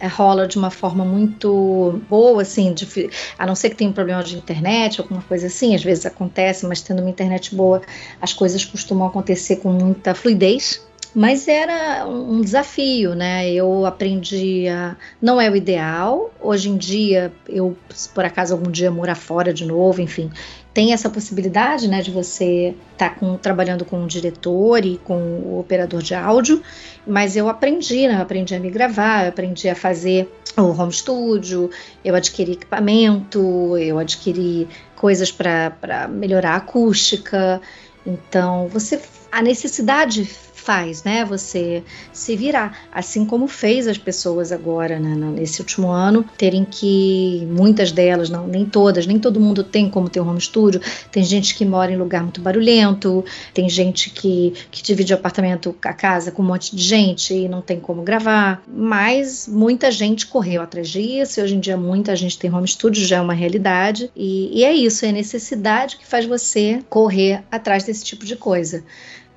[0.00, 3.08] é, rola de uma forma muito boa, assim, de,
[3.38, 6.66] a não ser que tenha um problema de internet, alguma coisa assim, às vezes acontece,
[6.66, 7.80] mas tendo uma internet boa,
[8.20, 10.82] as coisas costumam acontecer com muita fluidez.
[11.14, 13.52] Mas era um desafio, né?
[13.52, 14.96] Eu aprendi a.
[15.20, 16.32] Não é o ideal.
[16.40, 20.30] Hoje em dia, eu, se por acaso algum dia morar fora de novo, enfim,
[20.72, 25.58] tem essa possibilidade, né, de você estar tá trabalhando com o diretor e com o
[25.60, 26.62] operador de áudio,
[27.06, 30.92] mas eu aprendi, né, eu aprendi a me gravar, eu aprendi a fazer o home
[30.92, 31.70] studio,
[32.02, 37.60] eu adquiri equipamento, eu adquiri coisas para melhorar a acústica,
[38.06, 40.24] então você a necessidade
[40.62, 41.24] faz, né?
[41.24, 47.46] Você se virar, assim como fez as pessoas agora, né, nesse último ano, terem que
[47.50, 50.80] muitas delas, não, nem todas, nem todo mundo tem como ter um home studio.
[51.10, 55.74] Tem gente que mora em lugar muito barulhento, tem gente que, que divide o apartamento,
[55.84, 58.62] a casa com um monte de gente e não tem como gravar.
[58.66, 61.40] Mas muita gente correu atrás disso.
[61.40, 64.10] E hoje em dia muita gente tem home studio, já é uma realidade.
[64.14, 68.36] E, e é isso, é a necessidade que faz você correr atrás desse tipo de
[68.36, 68.84] coisa.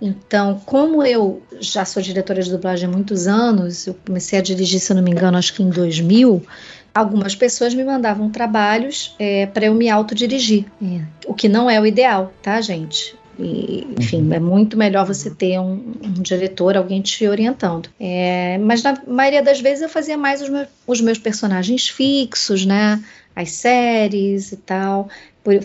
[0.05, 4.79] Então, como eu já sou diretora de dublagem há muitos anos, eu comecei a dirigir,
[4.79, 6.45] se eu não me engano, acho que em 2000,
[6.93, 11.81] algumas pessoas me mandavam trabalhos é, para eu me autodirigir, é, o que não é
[11.81, 13.15] o ideal, tá, gente?
[13.39, 14.33] E, enfim, uhum.
[14.33, 17.89] é muito melhor você ter um, um diretor, alguém te orientando.
[17.99, 22.65] É, mas na maioria das vezes eu fazia mais os meus, os meus personagens fixos,
[22.65, 23.03] né?
[23.35, 25.09] As séries e tal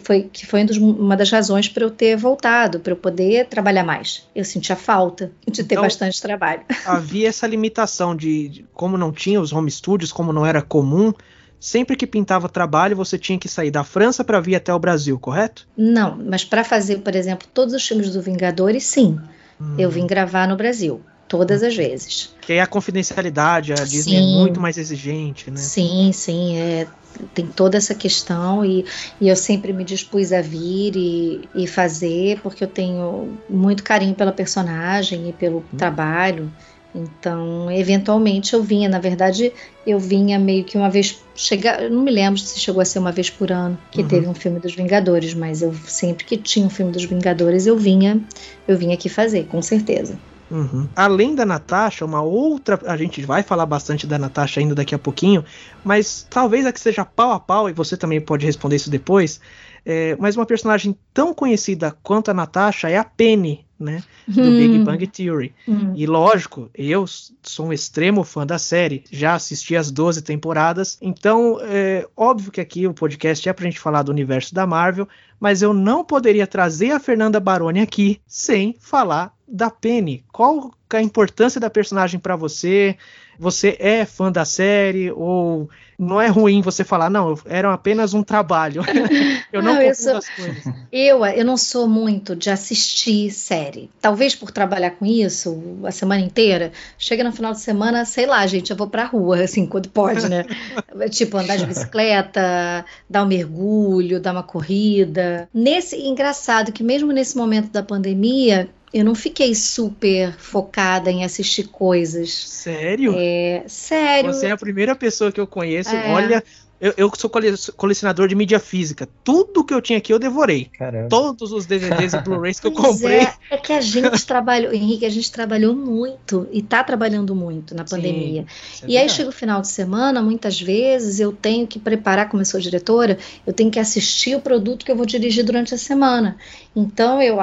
[0.02, 4.28] foi, que foi uma das razões para eu ter voltado, para eu poder trabalhar mais.
[4.34, 6.62] Eu sentia falta de ter então, bastante trabalho.
[6.84, 11.12] Havia essa limitação de, de, como não tinha os home studios, como não era comum,
[11.58, 15.18] sempre que pintava trabalho você tinha que sair da França para vir até o Brasil,
[15.18, 15.66] correto?
[15.76, 19.18] Não, mas para fazer, por exemplo, todos os filmes do Vingadores, sim.
[19.60, 19.76] Hum.
[19.78, 22.34] Eu vim gravar no Brasil todas as vezes.
[22.40, 25.56] Que a confidencialidade, a Disney é sim, é muito mais exigente, né?
[25.58, 26.88] Sim, sim, é,
[27.32, 28.84] tem toda essa questão e,
[29.20, 34.12] e eu sempre me dispus a vir e, e fazer porque eu tenho muito carinho
[34.12, 35.76] pela personagem e pelo hum.
[35.78, 36.50] trabalho.
[36.92, 39.52] Então, eventualmente eu vinha, na verdade,
[39.86, 43.12] eu vinha meio que uma vez, chega, não me lembro se chegou a ser uma
[43.12, 44.08] vez por ano que uhum.
[44.08, 47.78] teve um filme dos Vingadores, mas eu sempre que tinha um filme dos Vingadores, eu
[47.78, 48.20] vinha,
[48.66, 50.18] eu vinha aqui fazer, com certeza.
[50.50, 50.88] Uhum.
[50.96, 52.78] Além da Natasha, uma outra.
[52.86, 55.44] A gente vai falar bastante da Natasha ainda daqui a pouquinho,
[55.84, 59.40] mas talvez a que seja pau a pau, e você também pode responder isso depois.
[59.86, 64.02] É, mas uma personagem tão conhecida quanto a Natasha é a Penny, né?
[64.28, 64.56] Do hum.
[64.56, 65.54] Big Bang Theory.
[65.66, 65.94] Hum.
[65.96, 67.06] E lógico, eu
[67.42, 72.60] sou um extremo fã da série, já assisti as 12 temporadas, então é óbvio que
[72.60, 75.08] aqui o podcast é pra gente falar do universo da Marvel,
[75.40, 80.22] mas eu não poderia trazer a Fernanda Baroni aqui sem falar da Penny.
[80.30, 82.96] Qual a importância da personagem para você?
[83.40, 85.66] Você é fã da série ou
[85.98, 88.83] não é ruim você falar, não, era apenas um trabalho.
[89.50, 90.64] eu não, não eu sou, as coisas.
[90.92, 93.90] Eu, eu não sou muito de assistir série.
[93.98, 98.46] Talvez por trabalhar com isso a semana inteira, chega no final de semana, sei lá,
[98.46, 100.44] gente, eu vou pra rua, assim, quando pode, né?
[101.11, 105.48] tipo, andar de bicicleta, dar um mergulho, dar uma corrida.
[105.53, 111.68] Nesse, engraçado que mesmo nesse momento da pandemia, eu não fiquei super focada em assistir
[111.68, 112.31] coisas.
[112.33, 113.14] Sério?
[113.16, 114.33] É, sério.
[114.33, 115.94] Você é a primeira pessoa que eu conheço.
[115.94, 116.12] É.
[116.12, 116.44] Olha,
[116.80, 117.30] eu, eu, sou
[117.76, 119.06] colecionador de mídia física.
[119.22, 120.70] Tudo que eu tinha aqui eu devorei.
[120.78, 121.08] Caramba.
[121.10, 123.18] Todos os DVDs e Blu-rays que eu comprei.
[123.18, 127.74] É, é, que a gente trabalhou, Henrique, a gente trabalhou muito e está trabalhando muito
[127.74, 128.46] na pandemia.
[128.72, 132.30] Sim, é e aí chega o final de semana, muitas vezes eu tenho que preparar,
[132.30, 135.74] como eu sou diretora, eu tenho que assistir o produto que eu vou dirigir durante
[135.74, 136.38] a semana.
[136.74, 137.36] Então, eu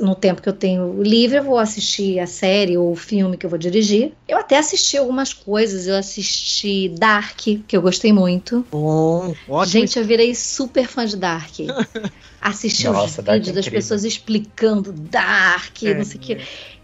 [0.00, 3.46] no tempo que eu tenho livre, eu vou assistir a série ou o filme que
[3.46, 4.12] eu vou dirigir.
[4.26, 5.86] Eu até assisti algumas coisas.
[5.86, 8.66] Eu assisti Dark, que eu gostei muito.
[8.82, 9.66] Bom, ótimo.
[9.66, 11.54] Gente, eu virei super fã de Dark.
[12.42, 16.24] Assisti Nossa, os vídeos é das pessoas explicando Dark, é, não sei o é.
[16.24, 16.38] que.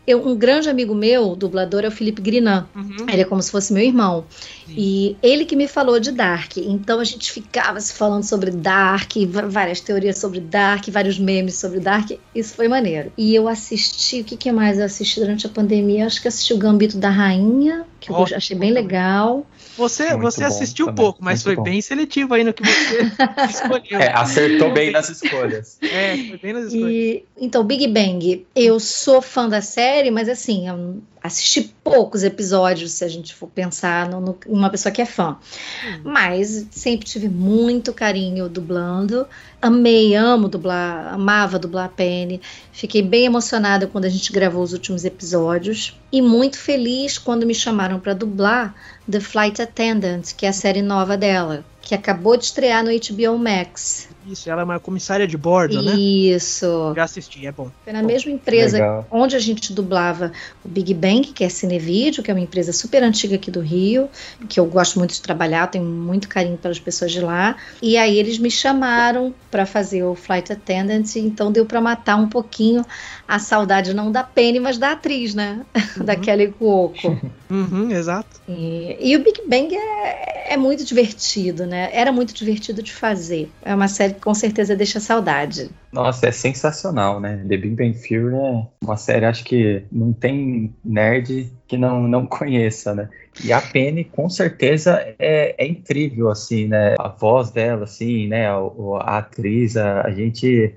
[0.06, 2.66] Eu, um grande amigo meu, dublador, é o Felipe Grinan.
[2.74, 3.10] Uhum.
[3.12, 4.24] Ele é como se fosse meu irmão.
[4.66, 4.74] Sim.
[4.74, 6.56] E ele que me falou de Dark.
[6.56, 9.12] Então a gente ficava se falando sobre Dark,
[9.50, 12.12] várias teorias sobre Dark, vários memes sobre Dark.
[12.34, 13.12] Isso foi maneiro.
[13.18, 16.06] E eu assisti, o que, que mais eu assisti durante a pandemia?
[16.06, 19.44] Acho que assisti o Gambito da Rainha, que oh, eu achei bem legal.
[19.78, 21.04] Você, você assistiu também.
[21.04, 21.62] pouco, mas Muito foi bom.
[21.62, 22.98] bem seletivo aí no que você
[23.48, 24.00] escolheu.
[24.00, 25.78] É, acertou bem nas escolhas.
[25.88, 26.90] É, foi bem nas escolhas.
[26.90, 32.92] E, então, Big Bang, eu sou fã da série, mas assim, eu assisti poucos episódios,
[32.92, 35.36] se a gente for pensar no, no, uma pessoa que é fã.
[35.84, 36.00] Hum.
[36.04, 39.26] Mas sempre tive muito carinho dublando.
[39.60, 42.40] Amei, amo dublar, amava dublar a Penny.
[42.72, 45.98] Fiquei bem emocionada quando a gente gravou os últimos episódios.
[46.12, 48.74] E muito feliz quando me chamaram para dublar
[49.10, 53.38] The Flight Attendant, que é a série nova dela, que acabou de estrear no HBO
[53.38, 54.10] Max.
[54.26, 55.94] Isso, ela é uma comissária de bordo, né?
[55.94, 56.92] Isso.
[56.94, 57.70] Já assisti, é bom.
[57.82, 59.06] Foi na bom, mesma empresa legal.
[59.10, 60.30] onde a gente dublava
[60.62, 64.10] o Big Bang, que é Cinevídeo, que é uma empresa super antiga aqui do Rio,
[64.50, 67.56] que eu gosto muito de trabalhar, tenho muito carinho pelas pessoas de lá.
[67.80, 72.28] E aí eles me chamaram para fazer o Flight Attendant, então deu para matar um
[72.28, 72.84] pouquinho
[73.26, 75.64] a saudade não da Penny, mas da atriz, né?
[75.98, 76.04] Uhum.
[76.04, 77.18] da Kelly Cuoco.
[77.50, 78.40] Uhum, exato.
[78.48, 81.88] E, e, o Big Bang é, é muito divertido, né?
[81.92, 83.50] Era muito divertido de fazer.
[83.62, 85.70] É uma série que com certeza deixa saudade.
[85.92, 87.44] Nossa, é sensacional, né?
[87.48, 92.26] The Big Bang Theory é uma série, acho que não tem nerd que não, não
[92.26, 93.08] conheça, né?
[93.44, 96.96] E a Penny, com certeza, é, é incrível, assim, né?
[96.98, 98.48] A voz dela, assim, né?
[98.48, 98.58] A,
[99.00, 100.74] a atriz, a, a gente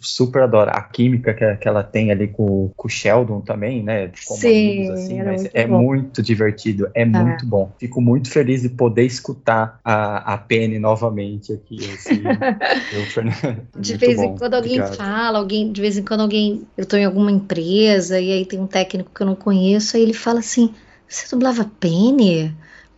[0.00, 4.10] super adoro a química que, que ela tem ali com, com o Sheldon também, né?
[4.26, 5.82] Como Sim, amigos, assim, mas muito é bom.
[5.82, 7.06] muito divertido, é ah.
[7.06, 7.72] muito bom.
[7.78, 11.78] Fico muito feliz de poder escutar a, a Penny novamente aqui.
[11.94, 12.20] Assim,
[12.92, 13.22] eu,
[13.80, 14.96] de vez bom, em quando alguém obrigado.
[14.96, 18.58] fala, alguém, de vez em quando alguém, eu estou em alguma empresa e aí tem
[18.58, 20.74] um técnico que eu não conheço, aí ele fala assim:
[21.08, 22.52] você dublava Penny?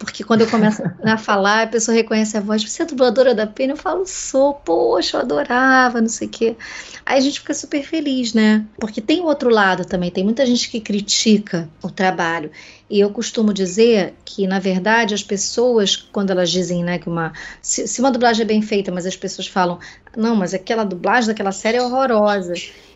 [0.05, 2.63] Porque quando eu começo a falar, a pessoa reconhece a voz.
[2.63, 3.73] Você é dubladora da pena?
[3.73, 4.55] Eu falo, sou.
[4.55, 6.57] Poxa, eu adorava, não sei o quê.
[7.05, 8.65] Aí a gente fica super feliz, né?
[8.79, 10.11] Porque tem o outro lado também.
[10.11, 12.51] Tem muita gente que critica o trabalho.
[12.89, 17.33] E eu costumo dizer que, na verdade, as pessoas, quando elas dizem né, que uma.
[17.61, 19.79] Se, se uma dublagem é bem feita, mas as pessoas falam,
[20.17, 22.55] não, mas aquela dublagem daquela série é horrorosa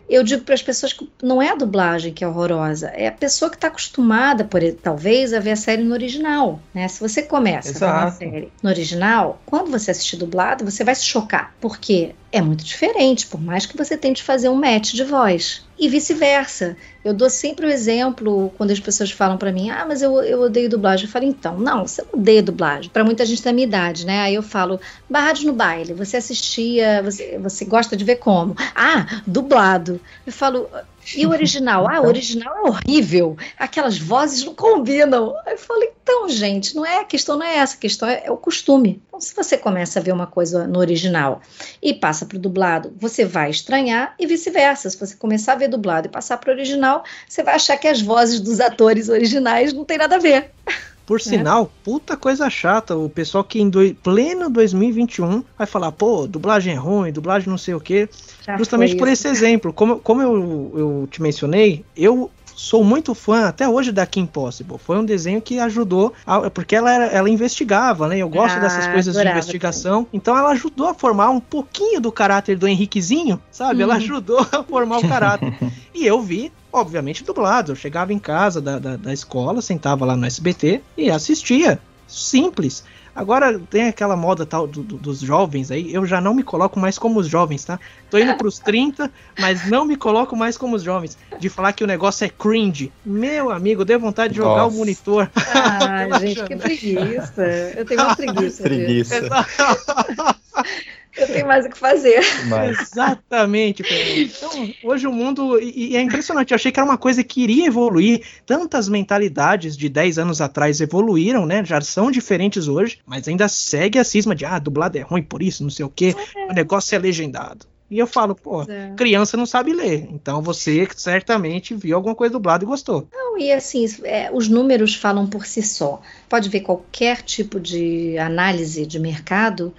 [0.09, 3.11] eu digo para as pessoas que não é a dublagem que é horrorosa, é a
[3.11, 6.59] pessoa que está acostumada, por talvez, a ver a série no original.
[6.73, 6.87] Né?
[6.87, 7.85] Se você começa Exato.
[7.85, 12.15] a ver uma série no original, quando você assistir dublado, você vai se chocar, porque
[12.37, 15.65] é muito diferente, por mais que você tente fazer um match de voz.
[15.79, 16.75] E vice-versa.
[17.03, 20.41] Eu dou sempre o exemplo quando as pessoas falam para mim: ah, mas eu, eu
[20.41, 21.05] odeio dublagem.
[21.05, 22.89] Eu falo: então, não, você odeia dublagem.
[22.89, 24.21] Para muita gente da minha idade, né?
[24.21, 28.55] Aí eu falo: Barrados no Baile, você assistia, você, você gosta de ver como?
[28.75, 29.99] Ah, dublado.
[30.25, 30.69] Eu falo:
[31.15, 31.87] e o original?
[31.89, 33.37] Ah, o original é horrível.
[33.57, 35.35] Aquelas vozes não combinam.
[35.45, 38.23] Aí eu falei, então, gente, não é a questão não é essa, a questão é,
[38.25, 39.01] é o costume.
[39.07, 41.41] Então, se você começa a ver uma coisa no original
[41.81, 44.89] e passa para o dublado, você vai estranhar e vice-versa.
[44.89, 47.87] Se você começar a ver dublado e passar para o original, você vai achar que
[47.87, 50.51] as vozes dos atores originais não tem nada a ver.
[51.07, 51.23] Por é.
[51.23, 52.93] sinal, puta coisa chata.
[52.97, 57.57] O pessoal que em do, pleno 2021 vai falar, pô, dublagem é ruim, dublagem não
[57.57, 58.09] sei o quê.
[58.45, 59.71] Já Justamente por esse exemplo.
[59.71, 64.79] Como, como eu, eu te mencionei, eu sou muito fã até hoje da Kim Possible.
[64.79, 68.17] Foi um desenho que ajudou, a, porque ela, era, ela investigava, né?
[68.17, 70.03] Eu gosto ah, dessas coisas de investigação.
[70.03, 70.09] Também.
[70.13, 73.79] Então ela ajudou a formar um pouquinho do caráter do Henriquezinho, sabe?
[73.79, 73.83] Hum.
[73.83, 75.53] Ela ajudou a formar o caráter.
[75.93, 77.73] e eu vi obviamente dublado.
[77.73, 81.79] Eu chegava em casa da, da, da, escola, sentava lá no SBT e assistia.
[82.07, 82.83] Simples.
[83.17, 86.79] Agora tem aquela moda tal do, do, dos jovens aí, eu já não me coloco
[86.79, 87.79] mais como os jovens, tá?
[88.11, 91.17] Tô indo pros 30, mas não me coloco mais como os jovens.
[91.39, 92.91] De falar que o negócio é cringe.
[93.03, 94.75] Meu amigo, deu vontade de jogar Nossa.
[94.75, 95.31] o monitor.
[95.79, 97.43] Ah, gente, que preguiça.
[97.75, 98.63] Eu tenho uma preguiça.
[98.63, 99.15] preguiça.
[101.17, 102.19] Eu tenho mais o que fazer.
[102.47, 102.79] Mas...
[102.79, 103.83] Exatamente.
[104.17, 105.59] Então, hoje o mundo.
[105.59, 106.51] E, e, é impressionante.
[106.51, 108.21] Eu achei que era uma coisa que iria evoluir.
[108.45, 111.63] Tantas mentalidades de 10 anos atrás evoluíram, né?
[111.65, 115.41] Já são diferentes hoje, mas ainda segue a cisma de ah, dublado é ruim por
[115.41, 116.15] isso, não sei o quê.
[116.35, 116.51] É.
[116.51, 117.65] O negócio é legendado.
[117.89, 118.93] E eu falo, pô, é.
[118.97, 120.07] criança não sabe ler.
[120.11, 123.07] Então você certamente viu alguma coisa dublada e gostou.
[123.13, 126.01] Não, e assim, é, os números falam por si só.
[126.27, 129.73] Pode ver qualquer tipo de análise de mercado,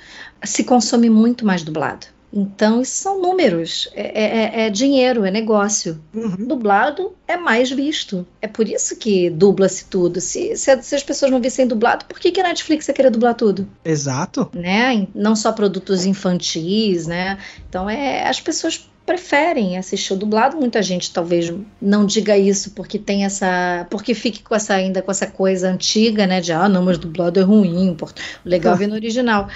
[0.44, 2.06] se consome muito mais dublado.
[2.32, 5.98] Então, isso são números, é, é, é dinheiro, é negócio.
[6.12, 6.46] Uhum.
[6.46, 8.26] Dublado é mais visto.
[8.40, 10.20] É por isso que dubla-se tudo.
[10.20, 13.10] Se, se, se, as pessoas não vissem dublado, por que, que a Netflix ia querer
[13.10, 13.66] dublar tudo?
[13.84, 14.50] Exato.
[14.52, 15.08] Né?
[15.14, 17.38] Não só produtos infantis, né?
[17.66, 20.58] Então, é, as pessoas preferem assistir o dublado.
[20.58, 25.10] Muita gente talvez não diga isso porque tem essa, porque fique com essa ainda com
[25.10, 27.96] essa coisa antiga, né, de ah, não, mas dublado é ruim, o
[28.44, 29.48] legal é ver no original.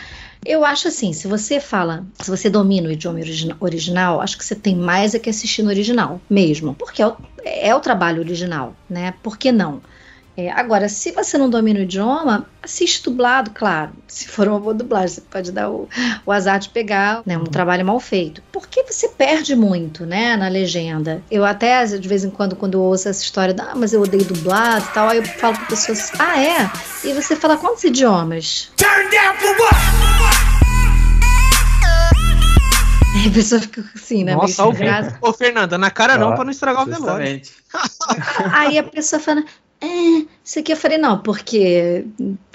[0.43, 4.45] Eu acho assim, se você fala, se você domina o idioma origina original, acho que
[4.45, 6.75] você tem mais é que assistir no original, mesmo.
[6.75, 9.13] Porque é o, é o trabalho original, né?
[9.23, 9.83] Por que não?
[10.35, 13.93] É, agora, se você não domina o idioma, assiste dublado, claro.
[14.09, 15.89] Se for uma boa dublagem, você pode dar o,
[16.25, 18.43] o azar de pegar né, um trabalho mal feito.
[18.51, 21.23] Porque você perde muito, né, na legenda.
[21.31, 24.25] Eu até, de vez em quando, quando eu ouço essa história, ah, mas eu odeio
[24.25, 26.71] dublado e tal, aí eu falo para pessoas, ah, é?
[27.05, 28.71] E você fala quantos idiomas?
[28.77, 29.83] Turn down for what?
[33.29, 34.35] a pessoa fica assim, né?
[34.35, 34.73] Nossa, o
[35.21, 37.53] Ô, Fernanda, na cara não, ah, pra não estragar justamente.
[37.75, 38.57] o velório.
[38.57, 39.45] Aí a pessoa fala,
[39.83, 42.05] é, isso aqui eu falei, não, porque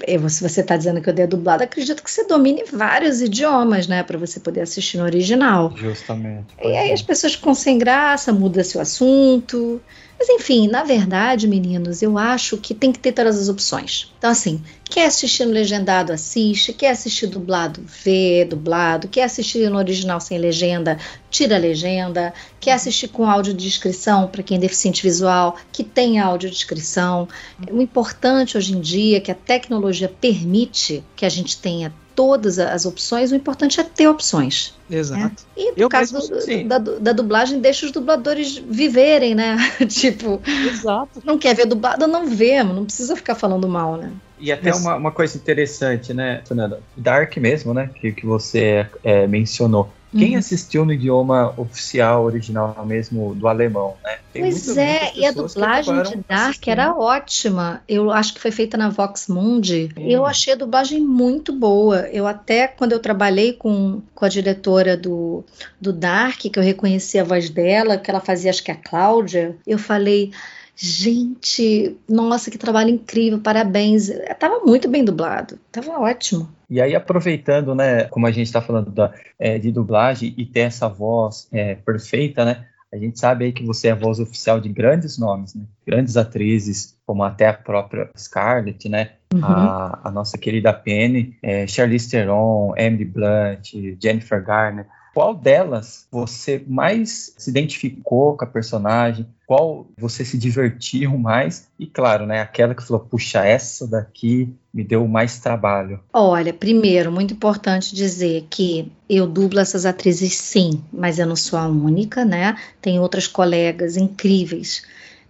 [0.00, 3.86] é, se você está dizendo que eu dei dublado, acredito que você domine vários idiomas,
[3.86, 5.74] né, para você poder assistir no original.
[5.76, 6.46] Justamente.
[6.62, 9.78] E aí as pessoas ficam sem graça, muda seu assunto.
[10.18, 14.12] Mas enfim, na verdade, meninos, eu acho que tem que ter todas as opções.
[14.18, 16.72] Então, assim, quer assistir no legendado, assiste.
[16.72, 19.06] Quer assistir dublado, vê dublado.
[19.06, 20.98] Quer assistir no original sem legenda,
[21.30, 22.34] tira a legenda.
[22.58, 27.28] Quer assistir com áudio de descrição para quem é deficiente visual, que tem descrição.
[27.70, 32.58] O importante hoje em dia é que a tecnologia permite que a gente tenha todas
[32.58, 34.74] as opções, o importante é ter opções.
[34.90, 35.22] Exato.
[35.22, 35.30] Né?
[35.56, 39.56] E no Eu caso do, da, da, dublagem, deixa os dubladores viverem, né?
[39.86, 41.22] tipo, Exato.
[41.24, 44.10] não quer ver dublado, não vê, não precisa ficar falando mal, né?
[44.36, 46.80] E até uma, uma coisa interessante, né, Fernanda?
[46.96, 47.88] Dark mesmo, né?
[47.94, 49.88] Que, que você é, mencionou.
[50.10, 50.38] Quem uhum.
[50.38, 54.18] assistiu no idioma oficial, original mesmo, do alemão, né?
[54.32, 57.82] Tem pois é, e a dublagem de Dark era ótima.
[57.86, 59.90] Eu acho que foi feita na Vox Mundi.
[59.96, 62.08] Eu achei a dublagem muito boa.
[62.10, 65.44] Eu até, quando eu trabalhei com, com a diretora do,
[65.78, 69.56] do Dark, que eu reconheci a voz dela, que ela fazia, acho que a Cláudia,
[69.66, 70.32] eu falei
[70.80, 74.08] Gente, nossa, que trabalho incrível, parabéns.
[74.38, 76.48] Tava muito bem dublado, tava ótimo.
[76.70, 80.60] E aí, aproveitando, né, como a gente está falando da, é, de dublagem e ter
[80.60, 84.60] essa voz é, perfeita, né, a gente sabe aí que você é a voz oficial
[84.60, 89.44] de grandes nomes, né, grandes atrizes, como até a própria Scarlett, né, uhum.
[89.44, 94.86] a, a, nossa querida Penny, é, Charlize Theron, Emily Blunt, Jennifer Garner.
[95.12, 99.26] Qual delas você mais se identificou com a personagem?
[99.48, 101.68] Qual você se divertiu mais?
[101.78, 106.00] E claro, né, aquela que falou, puxa, essa daqui me deu mais trabalho.
[106.12, 111.58] Olha, primeiro, muito importante dizer que eu dublo essas atrizes sim, mas eu não sou
[111.58, 112.58] a única, né?
[112.78, 114.82] Tem outras colegas incríveis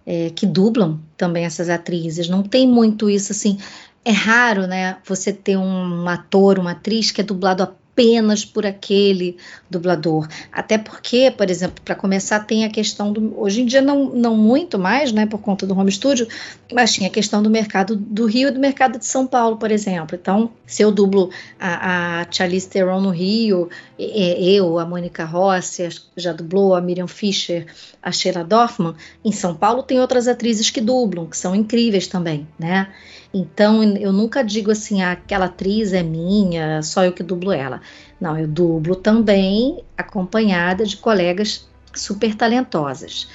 [0.05, 2.27] é, que dublam também essas atrizes.
[2.27, 3.57] Não tem muito isso assim.
[4.03, 4.97] É raro, né?
[5.05, 7.63] Você ter um ator, uma atriz que é dublado
[7.99, 9.35] apenas por aquele
[9.69, 10.25] dublador.
[10.53, 13.37] Até porque, por exemplo, para começar, tem a questão do.
[13.37, 16.25] Hoje em dia, não, não muito mais, né, por conta do home studio,
[16.71, 19.69] mas tinha a questão do mercado do Rio e do mercado de São Paulo, por
[19.69, 20.17] exemplo.
[20.19, 26.31] Então, se eu dublo a, a Charlize Theron no Rio, eu, a Mônica Rossi, já
[26.31, 27.65] dublou a Miriam Fischer,
[28.01, 32.47] a Sheila Dorfman, em São Paulo tem outras atrizes que dublam, que são incríveis também,
[32.57, 32.87] né?
[33.33, 37.81] Então eu nunca digo assim, ah, aquela atriz é minha, só eu que dublo ela.
[38.19, 43.27] Não, eu dublo também acompanhada de colegas super talentosas.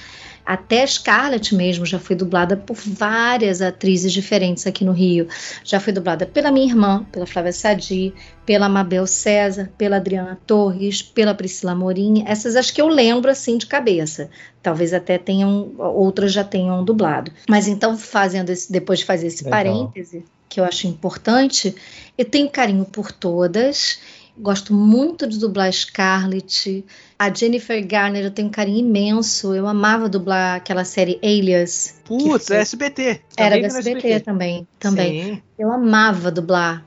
[0.45, 5.27] Até Scarlett mesmo já foi dublada por várias atrizes diferentes aqui no Rio.
[5.63, 8.13] Já foi dublada pela minha irmã, pela Flávia Sadi,
[8.45, 12.23] pela Mabel César, pela Adriana Torres, pela Priscila Morim.
[12.27, 14.29] Essas acho que eu lembro assim de cabeça.
[14.61, 17.31] Talvez até tenham, outras já tenham dublado.
[17.49, 19.63] Mas então, fazendo esse, depois de fazer esse Legal.
[19.63, 21.75] parêntese, que eu acho importante,
[22.17, 23.99] eu tenho carinho por todas
[24.37, 26.83] Gosto muito de dublar Scarlett.
[27.17, 29.55] A Jennifer Garner eu tenho um carinho imenso.
[29.55, 31.95] Eu amava dublar aquela série Alias.
[32.03, 33.21] Putz, é SBT.
[33.37, 34.67] Era do SBT, SBT, também.
[34.77, 35.35] também.
[35.35, 35.41] Sim.
[35.57, 36.85] Eu amava dublar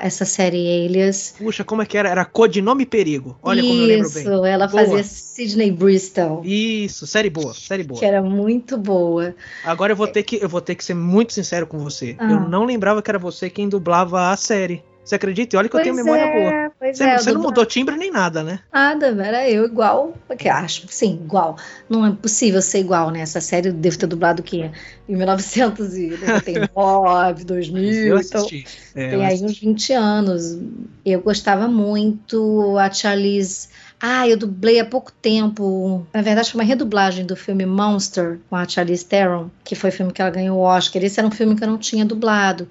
[0.00, 1.36] essa série Alias.
[1.38, 2.08] Puxa, como é que era?
[2.08, 3.38] Era Codinome Perigo.
[3.40, 4.22] Olha Isso, como eu lembro bem.
[4.22, 4.82] Isso, ela boa.
[4.84, 6.42] fazia Sidney Bristol.
[6.44, 8.00] Isso, série boa, série boa.
[8.00, 9.34] Que era muito boa.
[9.64, 12.16] Agora eu vou ter que, eu vou ter que ser muito sincero com você.
[12.18, 12.32] Ah.
[12.32, 14.82] Eu não lembrava que era você quem dublava a série.
[15.04, 15.54] Você acredita?
[15.54, 16.72] E olha que pois eu tenho memória é, boa.
[16.92, 18.60] Você, é, você não mudou timbre nem nada, né?
[18.72, 20.16] Nada, era eu igual.
[20.26, 21.58] Porque acho, sim, igual.
[21.90, 23.20] Não é possível ser igual, né?
[23.20, 24.70] Essa série eu devo ter dublado o quê?
[25.06, 27.84] Em 1999, 2000.
[28.08, 28.64] Eu assisti.
[28.92, 30.58] Então, é, tem aí uns 20 anos.
[31.04, 32.78] Eu gostava muito.
[32.78, 33.68] A Charlize
[34.06, 36.06] ah, eu dublei há pouco tempo.
[36.12, 39.92] Na verdade, foi uma redublagem do filme Monster com a Charlize Theron, que foi o
[39.94, 41.02] filme que ela ganhou o Oscar.
[41.02, 42.68] Esse era um filme que eu não tinha dublado.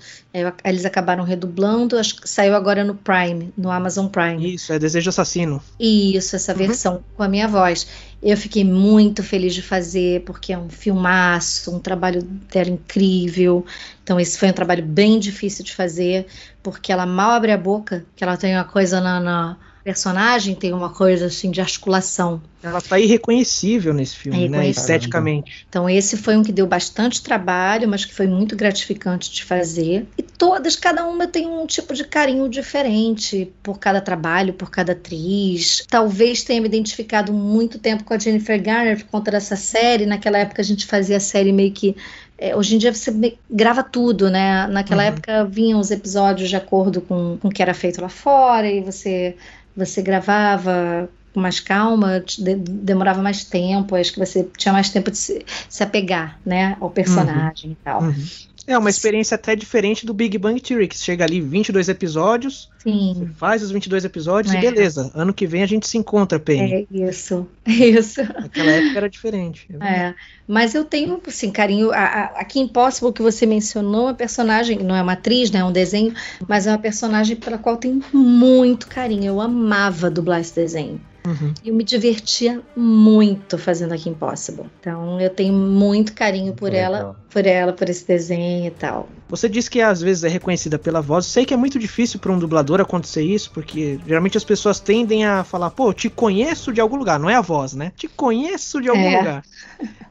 [0.64, 4.54] Eles acabaram redublando, acho que saiu agora no Prime, no Amazon Prime.
[4.54, 5.60] Isso, é Desejo Assassino.
[5.80, 6.58] Isso, essa uhum.
[6.60, 7.88] versão com a minha voz.
[8.22, 13.66] Eu fiquei muito feliz de fazer, porque é um filmaço, um trabalho dela incrível.
[14.04, 16.28] Então, esse foi um trabalho bem difícil de fazer,
[16.62, 20.74] porque ela mal abre a boca, que ela tem uma coisa na, na personagem tem
[20.74, 22.42] uma coisa assim de articulação.
[22.62, 24.70] Ela tá irreconhecível nesse filme, é né?
[24.70, 25.66] Esteticamente.
[25.68, 30.08] Então esse foi um que deu bastante trabalho, mas que foi muito gratificante de fazer.
[30.18, 34.94] E todas, cada uma tem um tipo de carinho diferente por cada trabalho, por cada
[34.94, 35.86] atriz.
[35.90, 40.06] Talvez tenha me identificado muito tempo com a Jennifer Garner por conta dessa série.
[40.06, 41.96] Naquela época a gente fazia a série meio que
[42.38, 44.68] é, hoje em dia você grava tudo, né?
[44.68, 45.10] Naquela uhum.
[45.10, 48.82] época vinham os episódios de acordo com, com o que era feito lá fora e
[48.82, 49.36] você
[49.76, 55.18] você gravava com mais calma, demorava mais tempo, acho que você tinha mais tempo de
[55.18, 57.72] se, se apegar, né, ao personagem uhum.
[57.72, 58.04] e tal.
[58.04, 58.26] Uhum.
[58.66, 63.30] É uma experiência até diferente do Big Bang Theory, que chega ali 22 episódios, Sim.
[63.36, 64.58] faz os 22 episódios é.
[64.58, 65.12] e beleza.
[65.14, 66.88] Ano que vem a gente se encontra, Penny.
[66.92, 68.22] É isso, isso.
[68.22, 69.68] Naquela época era diferente.
[69.82, 70.14] É,
[70.48, 71.92] mas eu tenho, assim, carinho.
[71.92, 75.60] A, a, a Kim Possible que você mencionou, a personagem, não é uma atriz, né,
[75.60, 76.14] é um desenho,
[76.48, 79.26] mas é uma personagem pela qual eu tenho muito carinho.
[79.26, 81.02] Eu amava dublar esse desenho.
[81.26, 81.54] Uhum.
[81.64, 84.66] Eu me divertia muito fazendo aqui Impossible.
[84.80, 89.08] Então eu tenho muito carinho por ela, por ela, por esse desenho e tal.
[89.34, 91.26] Você disse que às vezes é reconhecida pela voz.
[91.26, 95.26] Sei que é muito difícil para um dublador acontecer isso, porque geralmente as pessoas tendem
[95.26, 97.92] a falar, pô, te conheço de algum lugar, não é a voz, né?
[97.96, 99.18] Te conheço de algum é.
[99.18, 99.44] lugar.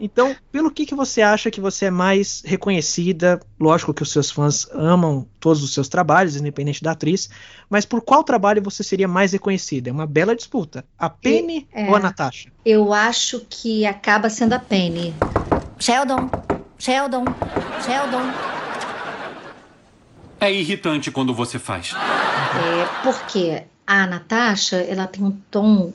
[0.01, 3.39] Então, pelo que, que você acha que você é mais reconhecida?
[3.61, 7.31] Lógico que os seus fãs amam todos os seus trabalhos, independente da atriz,
[7.71, 9.89] mas por qual trabalho você seria mais reconhecida?
[9.89, 10.85] É uma bela disputa.
[10.99, 12.51] A Penny é, ou a Natasha?
[12.67, 15.15] Eu acho que acaba sendo a Penny.
[15.79, 16.29] Sheldon,
[16.77, 17.25] Sheldon,
[17.87, 18.62] Sheldon.
[20.43, 21.95] É irritante quando você faz.
[21.95, 25.93] É porque a Natasha, ela tem um tom,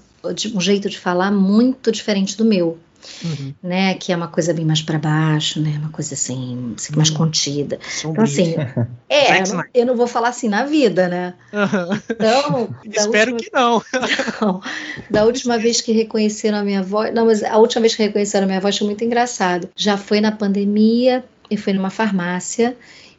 [0.54, 2.80] um jeito de falar muito diferente do meu
[3.24, 3.54] uhum.
[3.62, 3.94] né?
[3.96, 5.76] Que é uma coisa bem mais para baixo, né?
[5.78, 7.18] Uma coisa assim, assim mais uhum.
[7.18, 7.80] contida.
[8.00, 8.56] Então, assim,
[9.10, 11.34] é, eu não, eu não, vou falar assim na vida, né?
[11.54, 12.00] Uhum.
[12.10, 13.84] Então, espero última, que não.
[14.42, 14.62] não.
[15.10, 18.46] Da última vez que reconheceram a minha voz, não, mas a última vez que reconheceram
[18.46, 19.70] a minha voz foi muito engraçado.
[19.76, 22.76] Já foi na pandemia e foi numa farmácia.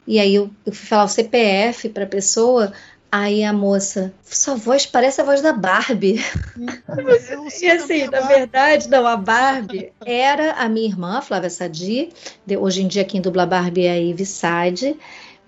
[0.09, 2.72] E aí eu, eu fui falar o CPF para a pessoa,
[3.11, 6.22] Aí a moça, sua voz parece a voz da Barbie.
[7.62, 12.11] e assim, na verdade, não, a Barbie era a minha irmã, Flávia Sadi.
[12.59, 14.94] Hoje em dia quem dubla a Barbie é a Ivy Sade.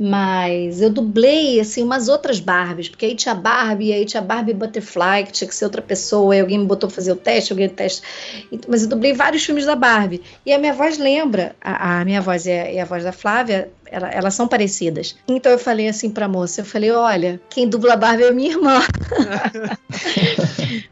[0.03, 5.25] Mas eu dublei, assim, umas outras Barbies, porque aí tinha Barbie, aí tinha Barbie Butterfly,
[5.27, 8.01] que tinha que ser outra pessoa, aí alguém me botou fazer o teste, alguém teste.
[8.67, 10.23] Mas eu dublei vários filmes da Barbie.
[10.47, 13.71] E a minha voz lembra, a, a minha voz é, é a voz da Flávia,
[13.91, 15.17] ela, elas são parecidas.
[15.27, 18.51] Então eu falei assim pra moça, eu falei, olha, quem dubla a Barbie é minha
[18.51, 18.81] irmã.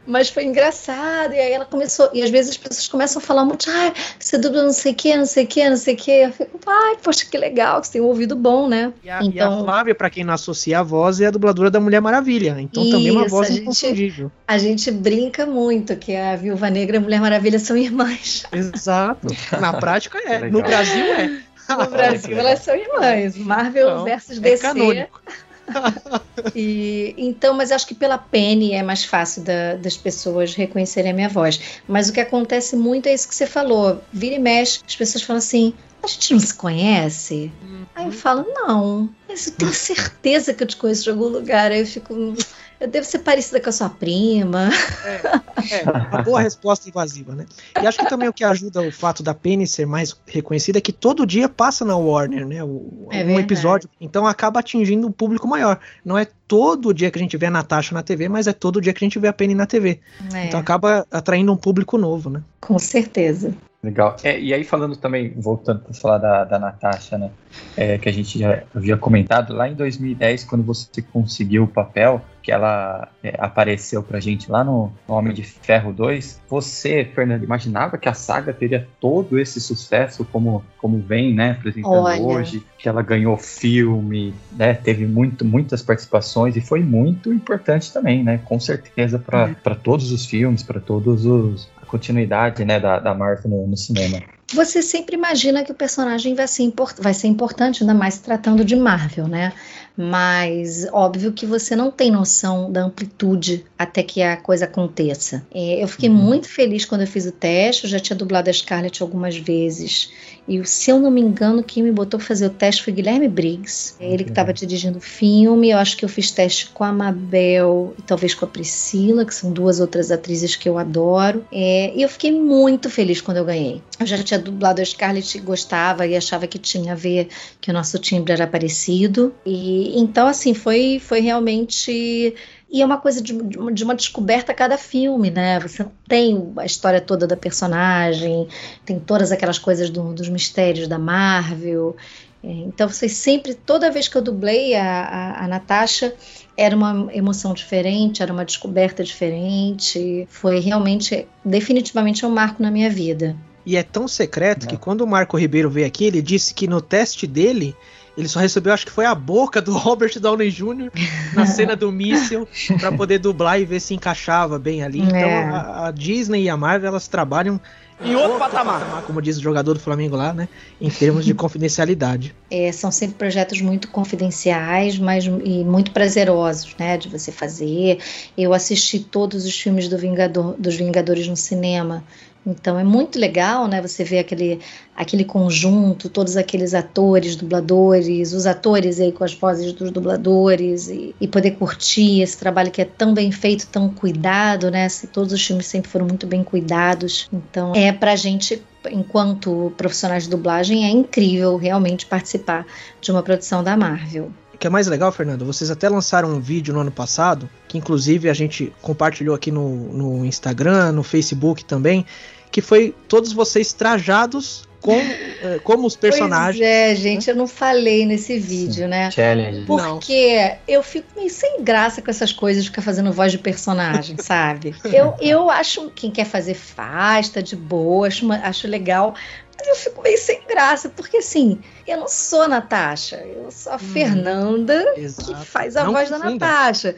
[0.05, 3.45] Mas foi engraçado, e aí ela começou, e às vezes as pessoas começam a falar
[3.45, 5.97] muito, ah, você dubla não sei o que, não sei o que, não sei o
[5.97, 6.11] que.
[6.11, 8.91] Eu fico, ai, poxa, que legal, que você tem um ouvido bom, né?
[9.03, 11.31] E a, então, e a então Flávia, pra quem não associa a voz, é a
[11.31, 12.57] dubladora da Mulher Maravilha.
[12.59, 14.31] Então isso, também é uma voz a inconfundível.
[14.47, 18.43] a gente brinca muito que a Viúva Negra e a Mulher Maravilha são irmãs.
[18.51, 19.27] Exato.
[19.61, 20.49] Na prática é.
[20.49, 21.48] No Brasil é.
[21.69, 23.37] No Brasil elas são irmãs.
[23.37, 24.65] Marvel então, versus DC.
[24.65, 25.21] É canônico.
[26.55, 31.13] e, então, mas acho que pela Penny é mais fácil da, das pessoas reconhecerem a
[31.13, 31.81] minha voz.
[31.87, 34.01] Mas o que acontece muito é isso que você falou.
[34.11, 37.51] Vira e mexe, as pessoas falam assim: a gente não se conhece?
[37.61, 37.85] Uhum.
[37.95, 41.71] Aí eu falo, não, mas eu tenho certeza que eu te conheço de algum lugar.
[41.71, 42.35] Aí eu fico,
[42.79, 44.69] eu devo ser parecida com a sua prima.
[45.03, 47.45] É, é, uma boa resposta invasiva, né?
[47.81, 50.81] E acho que também o que ajuda o fato da Penny ser mais reconhecida é
[50.81, 52.63] que todo dia passa na Warner, né?
[52.63, 53.89] O, é um episódio.
[53.99, 55.79] Então acaba atingindo um público maior.
[56.05, 58.81] Não é todo dia que a gente vê a Natasha na TV, mas é todo
[58.81, 59.99] dia que a gente vê a Penny na TV.
[60.33, 60.45] É.
[60.45, 62.41] Então acaba atraindo um público novo, né?
[62.61, 63.53] Com certeza.
[63.81, 64.17] Legal.
[64.23, 67.31] É, e aí, falando também, voltando para falar da, da Natasha, né?
[67.77, 72.21] É, que a gente já havia comentado, lá em 2010, quando você conseguiu o papel,
[72.43, 77.43] que ela é, apareceu pra gente lá no, no, Homem de Ferro 2, você, Fernando,
[77.43, 81.51] imaginava que a saga teria todo esse sucesso como, como vem, né?
[81.51, 82.21] Apresentando Olha.
[82.21, 84.73] hoje, que ela ganhou filme, né?
[84.73, 88.41] Teve muito, muitas participações e foi muito importante também, né?
[88.43, 89.75] Com certeza para uhum.
[89.81, 94.21] todos os filmes, para todos os, continuidade né, da, da Marvel no, no cinema.
[94.53, 98.75] Você sempre imagina que o personagem vai ser, vai ser importante, ainda mais tratando de
[98.75, 99.53] Marvel, né?
[100.01, 105.45] Mas óbvio que você não tem noção da amplitude até que a coisa aconteça.
[105.53, 106.15] É, eu fiquei uhum.
[106.15, 110.09] muito feliz quando eu fiz o teste, eu já tinha dublado a Scarlett algumas vezes,
[110.47, 113.27] e se eu não me engano, quem me botou para fazer o teste foi Guilherme
[113.27, 116.93] Briggs, ele que estava dirigindo o filme, eu acho que eu fiz teste com a
[116.93, 121.93] Mabel e talvez com a Priscila, que são duas outras atrizes que eu adoro, é,
[121.93, 123.81] e eu fiquei muito feliz quando eu ganhei.
[123.99, 127.27] Eu já tinha dublado a Scarlett gostava e achava que tinha a ver
[127.59, 132.35] que o nosso timbre era parecido, e então, assim, foi, foi realmente.
[132.71, 135.59] E é uma coisa de, de, uma descoberta a cada filme, né?
[135.59, 138.47] Você tem a história toda da personagem,
[138.85, 141.95] tem todas aquelas coisas do, dos mistérios da Marvel.
[142.43, 146.13] É, então, você sempre, toda vez que eu dublei a, a, a Natasha,
[146.55, 150.27] era uma emoção diferente, era uma descoberta diferente.
[150.29, 153.35] Foi realmente, definitivamente, um marco na minha vida.
[153.65, 156.81] E é tão secreto que quando o Marco Ribeiro veio aqui, ele disse que no
[156.81, 157.75] teste dele
[158.19, 160.91] ele só recebeu, acho que foi a boca do Robert Downey Jr.
[161.33, 162.47] na cena do míssil
[162.79, 164.99] para poder dublar e ver se encaixava bem ali.
[164.99, 165.43] Então, é.
[165.43, 167.59] Então a, a, Disney e a Marvel elas trabalham
[168.01, 168.79] em outro, outro patamar.
[168.79, 169.03] patamar.
[169.03, 170.47] como diz o jogador do Flamengo lá, né?
[170.79, 172.35] Em termos de confidencialidade.
[172.49, 176.97] É, são sempre projetos muito confidenciais, mas e muito prazerosos, né?
[176.97, 177.99] De você fazer.
[178.37, 182.03] Eu assisti todos os filmes do Vingador, dos Vingadores no cinema.
[182.51, 183.81] Então é muito legal, né?
[183.81, 184.59] Você ver aquele,
[184.95, 191.15] aquele conjunto, todos aqueles atores, dubladores, os atores aí com as vozes dos dubladores e,
[191.19, 194.87] e poder curtir esse trabalho que é tão bem feito, tão cuidado, né?
[195.13, 197.29] Todos os filmes sempre foram muito bem cuidados.
[197.31, 202.65] Então é pra gente enquanto profissionais de dublagem, é incrível realmente participar
[203.01, 204.31] de uma produção da Marvel.
[204.53, 207.77] O que é mais legal, Fernando, vocês até lançaram um vídeo no ano passado, que
[207.77, 212.05] inclusive a gente compartilhou aqui no, no Instagram, no Facebook também,
[212.51, 216.57] que foi todos vocês trajados como, eh, como os personagens.
[216.57, 219.11] Pois é, gente, eu não falei nesse vídeo, Sim, né?
[219.11, 219.65] Challenge.
[219.65, 220.57] Porque não.
[220.67, 224.73] eu fico meio sem graça com essas coisas de ficar fazendo voz de personagem, sabe?
[224.85, 229.13] Eu, eu acho quem quer fazer faz, tá de boa, acho, acho legal.
[229.57, 233.73] Mas eu fico meio sem graça, porque assim, eu não sou a Natasha, eu sou
[233.73, 235.35] a hum, Fernanda exato.
[235.35, 236.25] que faz a não voz confunda.
[236.25, 236.95] da Natasha.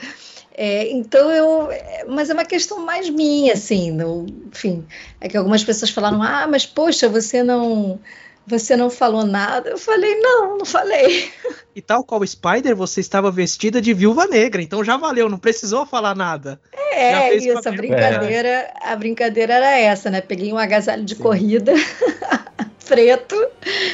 [0.53, 1.69] É, então eu.
[2.07, 3.91] Mas é uma questão mais minha, assim.
[3.91, 4.85] No, enfim,
[5.19, 7.99] é que algumas pessoas falaram: ah, mas poxa, você não.
[8.45, 9.69] Você não falou nada.
[9.69, 11.31] Eu falei, não, não falei.
[11.75, 15.37] E tal qual o Spider, você estava vestida de viúva negra, então já valeu, não
[15.37, 16.59] precisou falar nada.
[16.91, 18.73] É, isso, a brincadeira, é.
[18.83, 20.19] a brincadeira era essa, né?
[20.19, 21.23] Peguei um agasalho de Sim.
[21.23, 21.73] corrida.
[22.91, 23.35] preto.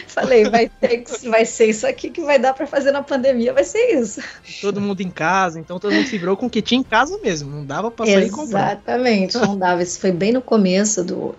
[0.08, 3.54] Falei, vai ter que, vai ser isso aqui que vai dar para fazer na pandemia,
[3.54, 4.20] vai ser isso.
[4.60, 7.20] Todo mundo em casa, então todo mundo se virou com o que tinha em casa
[7.20, 8.72] mesmo, não dava para sair comprar.
[8.72, 9.84] Exatamente, não dava.
[9.84, 11.36] Isso foi bem no começo do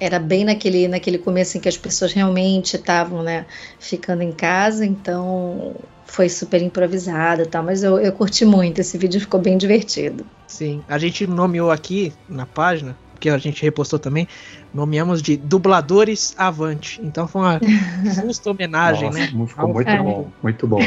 [0.00, 3.44] era bem naquele naquele começo em que as pessoas realmente estavam, né,
[3.78, 5.74] ficando em casa, então
[6.04, 7.62] foi super improvisado, tá?
[7.62, 10.26] Mas eu, eu curti muito, esse vídeo ficou bem divertido.
[10.46, 14.26] Sim, a gente nomeou aqui na página que a gente repostou também,
[14.74, 17.00] nomeamos de dubladores avante.
[17.04, 17.60] Então foi uma
[18.20, 19.46] justa homenagem, Nossa, né?
[19.46, 19.98] Ficou muito é.
[20.02, 20.80] bom, muito bom.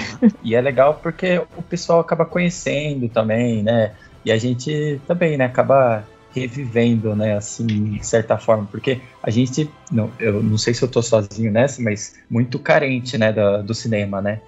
[0.44, 3.94] e é legal porque o pessoal acaba conhecendo também, né?
[4.26, 9.72] E a gente também, né, acaba revivendo, né, assim, de certa forma, porque a gente
[9.92, 13.74] não, eu não sei se eu tô sozinho nessa, mas muito carente, né, do, do
[13.74, 14.40] cinema, né?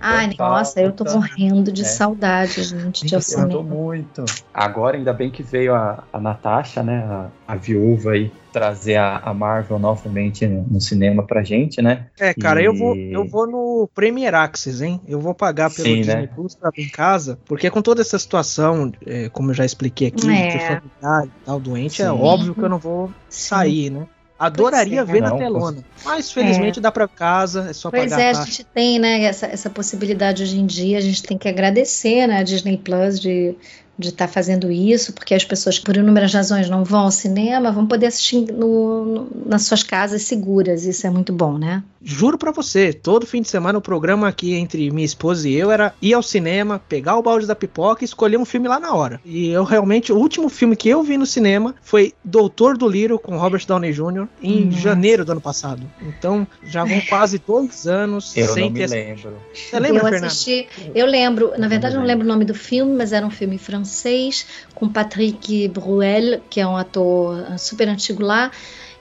[0.00, 1.84] Ai, Total, nossa, eu tô morrendo de é.
[1.84, 3.60] saudade, gente, de cinema.
[3.60, 4.24] muito.
[4.54, 9.16] Agora, ainda bem que veio a, a Natasha, né, a, a viúva aí, trazer a,
[9.18, 12.06] a Marvel novamente no, no, cinema pra gente, né?
[12.18, 12.66] É, cara, e...
[12.66, 15.00] eu, vou, eu vou no Premier Access, hein?
[15.08, 16.02] Eu vou pagar pelo Sim, né?
[16.02, 16.28] Disney né?
[16.28, 20.08] Plus pra vir em casa, porque com toda essa situação, é, como eu já expliquei
[20.08, 20.48] aqui, é.
[20.48, 22.10] de familiar e tal, doente, é Sim.
[22.10, 23.90] é óbvio que eu não vou sair, Sim.
[23.90, 24.06] né?
[24.40, 25.84] Adoraria é, ver não, na telona.
[26.02, 26.82] Mas felizmente é.
[26.82, 28.16] dá para casa, é só pois pagar.
[28.16, 31.22] Pois é, a, a gente tem, né, essa, essa possibilidade hoje em dia, a gente
[31.22, 33.54] tem que agradecer, né, a Disney Plus de
[34.00, 37.70] de estar tá fazendo isso, porque as pessoas, por inúmeras razões, não vão ao cinema,
[37.70, 40.84] vão poder assistir no, no, nas suas casas seguras.
[40.84, 41.82] Isso é muito bom, né?
[42.02, 45.70] Juro para você, todo fim de semana o programa aqui entre minha esposa e eu
[45.70, 48.94] era ir ao cinema, pegar o balde da pipoca e escolher um filme lá na
[48.94, 49.20] hora.
[49.22, 53.18] E eu realmente, o último filme que eu vi no cinema foi Doutor do Liro
[53.18, 54.26] com Robert Downey Jr.
[54.42, 54.78] em Nossa.
[54.78, 55.82] janeiro do ano passado.
[56.00, 58.88] Então já vão quase dois anos eu sem não me ter.
[58.88, 59.34] Lembro.
[59.52, 62.96] Você lembra, eu assisti, eu lembro, na verdade eu não lembro o nome do filme,
[62.96, 68.22] mas era um filme francês francês, com Patrick Bruel, que é um ator super antigo
[68.22, 68.50] lá.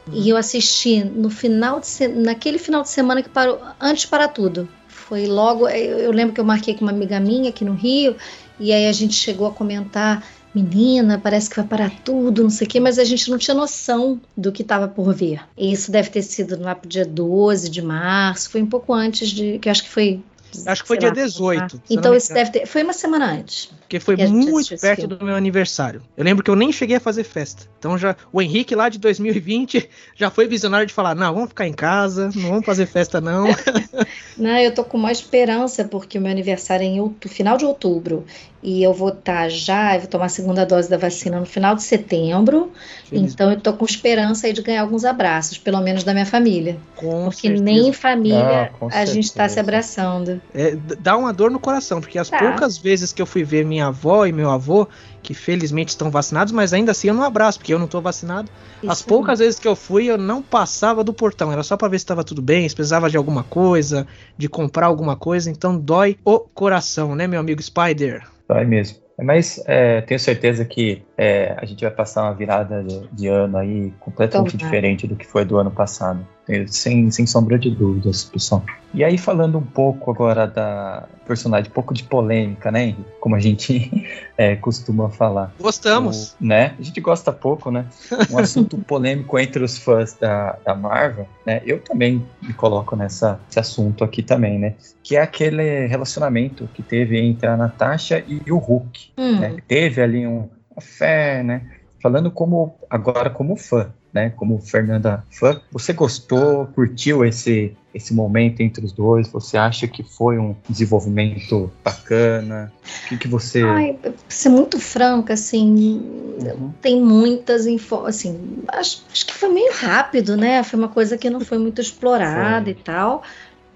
[0.08, 0.14] Uhum.
[0.16, 4.68] E eu assisti no final de naquele final de semana que parou antes para tudo.
[4.88, 8.16] Foi logo, eu lembro que eu marquei com uma amiga minha aqui no Rio,
[8.60, 10.24] e aí a gente chegou a comentar
[10.54, 13.56] menina, parece que vai parar tudo, não sei o quê, mas a gente não tinha
[13.56, 15.42] noção do que estava por vir.
[15.58, 19.30] E isso deve ter sido lá pro dia 12 de março, foi um pouco antes
[19.30, 20.22] de, que acho que foi
[20.66, 21.82] Acho que foi dia lá, 18.
[21.90, 22.66] Então isso deve ter.
[22.66, 23.66] Foi uma semana antes.
[23.80, 26.02] Porque foi muito perto do meu aniversário.
[26.16, 27.64] Eu lembro que eu nem cheguei a fazer festa.
[27.78, 31.68] Então já o Henrique lá de 2020 já foi visionário de falar: não, vamos ficar
[31.68, 33.48] em casa, não vamos fazer festa, não.
[34.38, 37.66] não, eu tô com uma esperança, porque o meu aniversário é em outubro, final de
[37.66, 38.26] outubro.
[38.62, 41.46] E eu vou estar tá já, eu vou tomar a segunda dose da vacina no
[41.46, 42.72] final de setembro.
[43.06, 43.34] Feliz.
[43.34, 46.78] Então eu tô com esperança aí de ganhar alguns abraços, pelo menos da minha família.
[46.96, 47.64] Com porque certeza.
[47.64, 49.14] nem em família ah, a certeza.
[49.14, 50.39] gente está se abraçando.
[50.54, 52.40] É, dá uma dor no coração, porque as tá.
[52.40, 54.88] poucas vezes que eu fui ver minha avó e meu avô,
[55.22, 58.50] que felizmente estão vacinados, mas ainda assim eu não abraço, porque eu não estou vacinado.
[58.82, 61.88] Isso As poucas vezes que eu fui, eu não passava do portão, era só para
[61.88, 65.78] ver se estava tudo bem, se precisava de alguma coisa, de comprar alguma coisa, então
[65.78, 68.24] dói o coração, né, meu amigo Spider?
[68.48, 68.98] Dói mesmo.
[69.22, 73.58] Mas é, tenho certeza que é, a gente vai passar uma virada de, de ano
[73.58, 76.26] aí completamente diferente do que foi do ano passado.
[76.68, 78.64] Sem, sem sombra de dúvidas, pessoal.
[78.92, 83.06] E aí, falando um pouco agora da personagem, um pouco de polêmica, né, Henrique?
[83.20, 85.54] Como a gente é, costuma falar.
[85.60, 86.36] Gostamos.
[86.42, 86.74] O, né?
[86.80, 87.86] A gente gosta pouco, né?
[88.32, 91.62] Um assunto polêmico entre os fãs da, da Marvel, né?
[91.66, 94.74] Eu também me coloco nessa, nesse assunto aqui também, né?
[95.04, 99.12] Que é aquele relacionamento que teve entre a Natasha e o Hulk.
[99.18, 99.40] Hum.
[99.40, 99.58] Né?
[99.68, 101.62] Teve ali um fé, né?
[102.02, 104.30] Falando como agora como fã, né?
[104.32, 109.28] Como Fernanda fã, você gostou, curtiu esse esse momento entre os dois?
[109.30, 112.72] Você acha que foi um desenvolvimento bacana?
[113.06, 113.64] O que, que você.
[113.64, 116.00] Ai, pra ser muito franca, assim,
[116.40, 116.72] uhum.
[116.82, 118.06] tem muitas info...
[118.06, 120.62] assim, acho, acho, que foi meio rápido, né?
[120.64, 122.72] Foi uma coisa que não foi muito explorada foi.
[122.72, 123.24] e tal.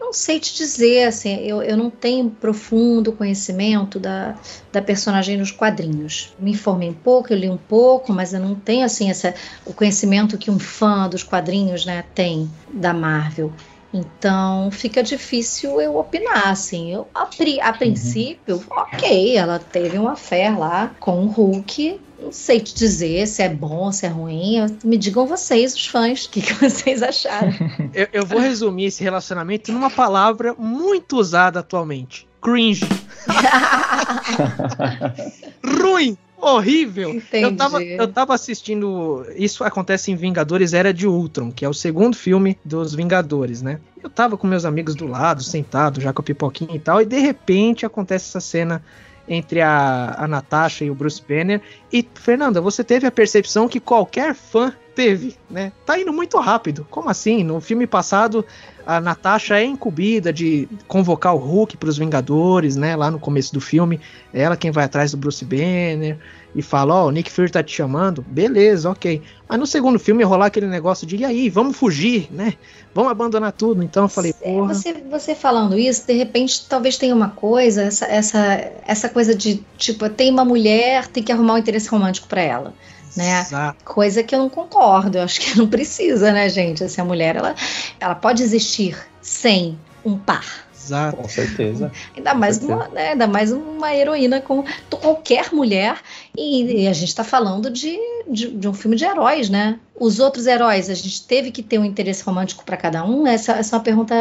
[0.03, 4.35] Não sei te dizer, assim, eu, eu não tenho profundo conhecimento da,
[4.69, 6.35] da personagem nos quadrinhos.
[6.37, 9.33] Me informei um pouco, eu li um pouco, mas eu não tenho, assim, essa,
[9.65, 13.53] o conhecimento que um fã dos quadrinhos, né, tem da Marvel.
[13.93, 16.91] Então fica difícil eu opinar, assim.
[16.91, 17.77] Eu, a, a uhum.
[17.77, 18.63] princípio, uhum.
[18.69, 23.49] ok, ela teve uma fé lá com o Hulk, não sei te dizer se é
[23.49, 24.65] bom, se é ruim.
[24.84, 27.51] Me digam vocês, os fãs, o que, que vocês acharam.
[27.93, 32.88] eu, eu, vou resumir esse relacionamento numa palavra muito usada atualmente: cringe.
[35.63, 37.21] Ruim horrível.
[37.32, 39.26] Eu tava, eu tava assistindo.
[39.36, 43.80] Isso acontece em Vingadores Era de Ultron, que é o segundo filme dos Vingadores, né?
[44.01, 47.05] Eu tava com meus amigos do lado, sentado, já com a pipoquinha e tal, e
[47.05, 48.84] de repente acontece essa cena
[49.28, 51.61] entre a, a Natasha e o Bruce Banner.
[51.91, 55.71] E, Fernanda, você teve a percepção que qualquer fã teve, né?
[55.86, 56.86] Tá indo muito rápido.
[56.89, 57.43] Como assim?
[57.43, 58.45] No filme passado,
[58.86, 62.95] a Natasha é incumbida de convocar o Hulk para os Vingadores, né?
[62.95, 63.99] Lá no começo do filme,
[64.34, 66.17] é ela quem vai atrás do Bruce Banner
[66.55, 68.23] e fala: Ó, oh, o Nick Fury tá te chamando.
[68.27, 69.21] Beleza, ok.
[69.47, 72.53] Mas no segundo filme rolar aquele negócio de: e aí, vamos fugir, né?
[72.93, 73.83] Vamos abandonar tudo.
[73.83, 74.73] Então eu falei: porra.
[74.73, 79.63] Você, você falando isso, de repente talvez tenha uma coisa, essa, essa, essa coisa de
[79.77, 82.73] tipo, tem uma mulher, tem que arrumar um interesse romântico para ela
[83.15, 83.41] né?
[83.41, 83.83] Exato.
[83.83, 85.17] Coisa que eu não concordo.
[85.17, 86.83] Eu acho que não precisa, né, gente?
[86.83, 87.55] Essa mulher, ela,
[87.99, 90.45] ela pode existir sem um par.
[90.84, 91.17] Exato.
[91.17, 91.91] Com certeza.
[92.15, 95.97] Ainda mais, uma, né, ainda mais uma heroína com qualquer mulher.
[96.38, 99.79] E, e a gente está falando de, de, de, um filme de heróis, né?
[99.97, 103.27] Os outros heróis, a gente teve que ter um interesse romântico para cada um?
[103.27, 104.15] Essa, essa é uma pergunta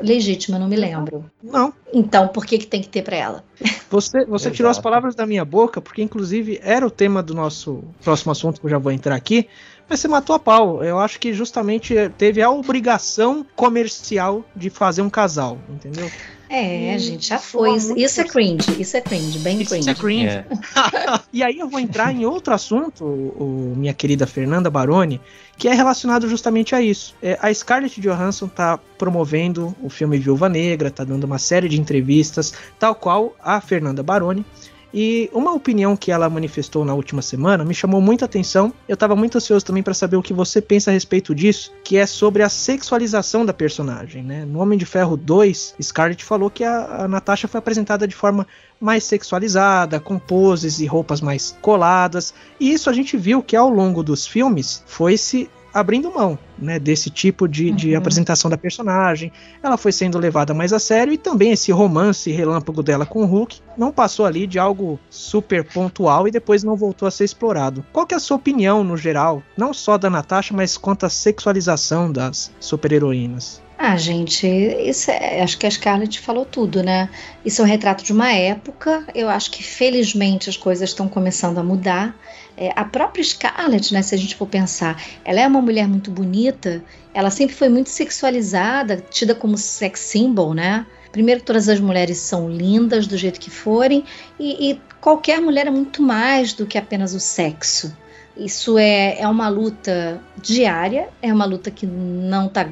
[0.00, 1.24] legítima, não me lembro.
[1.42, 1.72] Não.
[1.92, 3.44] Então, por que, que tem que ter para ela?
[3.90, 7.82] Você, você tirou as palavras da minha boca, porque inclusive era o tema do nosso
[8.02, 9.48] próximo assunto que eu já vou entrar aqui.
[9.88, 10.84] Mas você matou a pau.
[10.84, 16.10] Eu acho que justamente teve a obrigação comercial de fazer um casal, entendeu?
[16.50, 17.76] É, a gente já foi.
[17.76, 19.90] Isso, isso é cringe, isso é cringe, bem isso cringe.
[19.90, 20.28] é cringe.
[20.78, 21.20] É.
[21.32, 25.20] e aí eu vou entrar em outro assunto, o, o, minha querida Fernanda Baroni,
[25.56, 27.14] que é relacionado justamente a isso.
[27.22, 31.80] É, a Scarlett Johansson está promovendo o filme Viúva Negra, está dando uma série de
[31.80, 34.44] entrevistas, tal qual a Fernanda Baroni.
[34.92, 38.72] E uma opinião que ela manifestou na última semana me chamou muita atenção.
[38.88, 41.96] Eu estava muito ansioso também para saber o que você pensa a respeito disso, que
[41.96, 44.22] é sobre a sexualização da personagem.
[44.22, 44.44] Né?
[44.44, 48.46] No Homem de Ferro 2, Scarlett falou que a, a Natasha foi apresentada de forma
[48.80, 52.32] mais sexualizada, com poses e roupas mais coladas.
[52.58, 56.78] E isso a gente viu que ao longo dos filmes foi se abrindo mão né,
[56.78, 57.98] desse tipo de, de uhum.
[57.98, 59.32] apresentação da personagem.
[59.62, 63.26] Ela foi sendo levada mais a sério e também esse romance relâmpago dela com o
[63.26, 67.84] Hulk não passou ali de algo super pontual e depois não voltou a ser explorado.
[67.92, 71.08] Qual que é a sua opinião no geral, não só da Natasha, mas quanto à
[71.08, 73.62] sexualização das super-heroínas?
[73.80, 77.08] Ah, gente, isso é, acho que a Scarlett falou tudo, né?
[77.44, 79.06] Isso é um retrato de uma época.
[79.14, 82.16] Eu acho que felizmente as coisas estão começando a mudar.
[82.60, 86.10] É, a própria Scarlett, né, se a gente for pensar, ela é uma mulher muito
[86.10, 86.82] bonita,
[87.14, 90.84] ela sempre foi muito sexualizada, tida como sex symbol, né?
[91.12, 94.04] Primeiro, todas as mulheres são lindas do jeito que forem,
[94.40, 97.96] e, e qualquer mulher é muito mais do que apenas o sexo.
[98.36, 102.68] Isso é, é uma luta diária, é uma luta que não tá,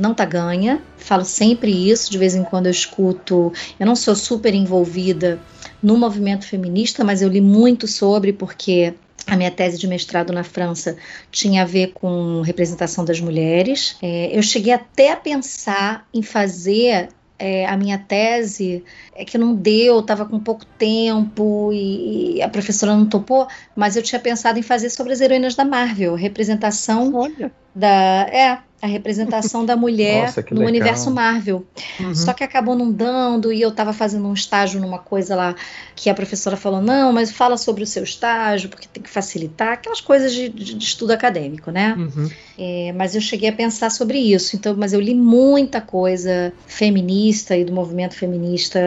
[0.00, 0.80] não tá ganha.
[0.96, 3.52] Falo sempre isso, de vez em quando eu escuto.
[3.78, 5.38] Eu não sou super envolvida
[5.82, 8.94] no movimento feminista, mas eu li muito sobre, porque
[9.30, 10.96] a minha tese de mestrado na França
[11.30, 13.96] tinha a ver com representação das mulheres.
[14.02, 17.08] É, eu cheguei até a pensar em fazer
[17.38, 22.48] é, a minha tese é que não deu, estava com pouco tempo e, e, a
[22.48, 27.14] professora não topou, mas eu tinha pensado em fazer sobre as heroínas da Marvel, representação
[27.14, 27.50] Olha.
[27.74, 30.68] da é a representação da mulher Nossa, no legal.
[30.68, 31.66] universo Marvel.
[31.98, 32.14] Uhum.
[32.14, 35.54] Só que acabou não dando e eu estava fazendo um estágio numa coisa lá
[35.94, 39.72] que a professora falou: não, mas fala sobre o seu estágio, porque tem que facilitar,
[39.72, 41.94] aquelas coisas de, de, de estudo acadêmico, né?
[41.98, 42.30] Uhum.
[42.58, 47.56] É, mas eu cheguei a pensar sobre isso, então, mas eu li muita coisa feminista
[47.56, 48.80] e do movimento feminista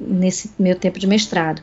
[0.00, 1.62] nesse meu tempo de mestrado.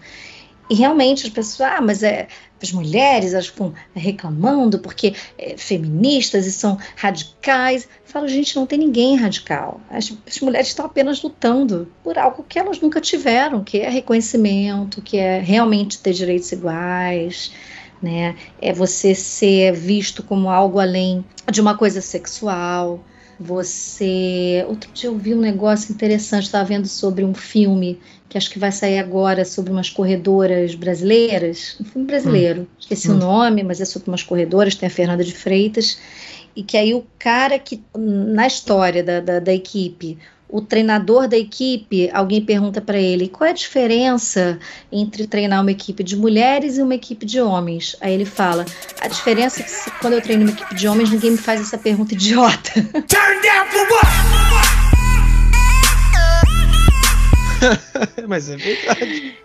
[0.69, 2.27] E realmente as pessoas, ah, mas é,
[2.61, 7.87] as mulheres elas ficam reclamando porque é, feministas e são radicais.
[8.03, 9.79] Falo, gente, não tem ninguém radical.
[9.89, 15.01] As, as, mulheres estão apenas lutando por algo que elas nunca tiveram, que é reconhecimento,
[15.01, 17.51] que é realmente ter direitos iguais.
[18.01, 18.35] Né?
[18.59, 23.03] É você ser visto como algo além de uma coisa sexual.
[23.39, 24.65] Você.
[24.67, 28.59] Outro dia eu vi um negócio interessante, estava vendo sobre um filme que acho que
[28.59, 32.67] vai sair agora sobre umas corredoras brasileiras, um filme brasileiro, hum.
[32.77, 33.15] esqueci hum.
[33.15, 35.97] o nome, mas é sobre umas corredoras, tem a Fernanda de Freitas,
[36.55, 40.17] e que aí o cara que, na história da, da, da equipe,
[40.47, 44.59] o treinador da equipe, alguém pergunta para ele qual é a diferença
[44.91, 47.95] entre treinar uma equipe de mulheres e uma equipe de homens.
[47.99, 48.65] Aí ele fala:
[49.01, 51.61] a diferença é que se, quando eu treino uma equipe de homens, ninguém me faz
[51.61, 52.71] essa pergunta idiota.
[53.07, 54.05] Turn down for what?
[58.27, 59.44] Mas é verdade.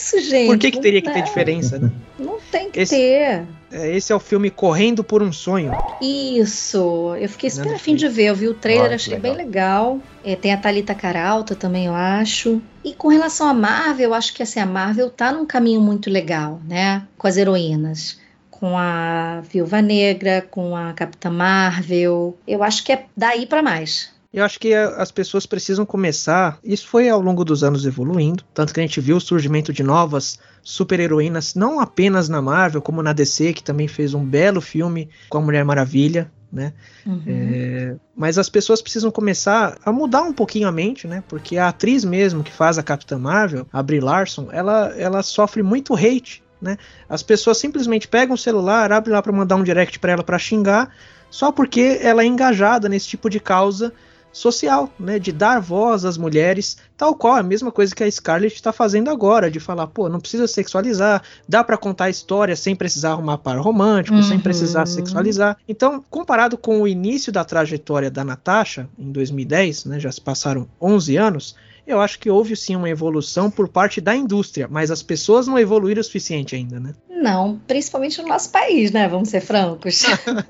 [0.00, 0.46] É isso, gente.
[0.46, 1.90] Por que, que teria que ter diferença, né?
[2.18, 3.46] Não tem que esse, ter.
[3.70, 5.72] É, esse é o filme Correndo por um Sonho.
[6.00, 7.14] Isso.
[7.20, 8.26] Eu fiquei super afim de ver.
[8.26, 9.34] Eu vi o trailer, achei legal.
[9.34, 9.98] bem legal.
[10.24, 12.62] É, tem a Thalita Caralta também, eu acho.
[12.82, 16.10] E com relação à Marvel, eu acho que assim, a Marvel tá num caminho muito
[16.10, 17.06] legal, né?
[17.18, 18.18] Com as heroínas
[18.50, 22.36] com a Viúva Negra, com a Capitã Marvel.
[22.46, 24.10] Eu acho que é daí para mais.
[24.32, 26.58] Eu acho que as pessoas precisam começar.
[26.62, 29.82] Isso foi ao longo dos anos evoluindo, tanto que a gente viu o surgimento de
[29.82, 35.08] novas super-heroínas, não apenas na Marvel, como na DC, que também fez um belo filme
[35.28, 36.30] com a Mulher Maravilha.
[36.52, 36.72] Né?
[37.06, 37.22] Uhum.
[37.28, 41.22] É, mas as pessoas precisam começar a mudar um pouquinho a mente, né?
[41.28, 45.62] Porque a atriz mesmo que faz a Capitã Marvel, a Brie Larson, ela, ela sofre
[45.62, 46.76] muito hate, né?
[47.08, 50.40] As pessoas simplesmente pegam o celular, abrem lá para mandar um direct para ela para
[50.40, 50.92] xingar,
[51.30, 53.92] só porque ela é engajada nesse tipo de causa
[54.32, 58.54] social, né, de dar voz às mulheres, tal qual a mesma coisa que a Scarlett
[58.54, 62.76] está fazendo agora, de falar, pô, não precisa sexualizar, dá para contar a história sem
[62.76, 64.22] precisar arrumar par romântico, uhum.
[64.22, 65.56] sem precisar sexualizar.
[65.68, 70.68] Então, comparado com o início da trajetória da Natasha em 2010, né, já se passaram
[70.80, 71.56] 11 anos,
[71.90, 75.58] eu acho que houve sim uma evolução por parte da indústria, mas as pessoas não
[75.58, 76.94] evoluíram o suficiente ainda, né?
[77.08, 79.08] Não, principalmente no nosso país, né?
[79.08, 80.04] Vamos ser francos.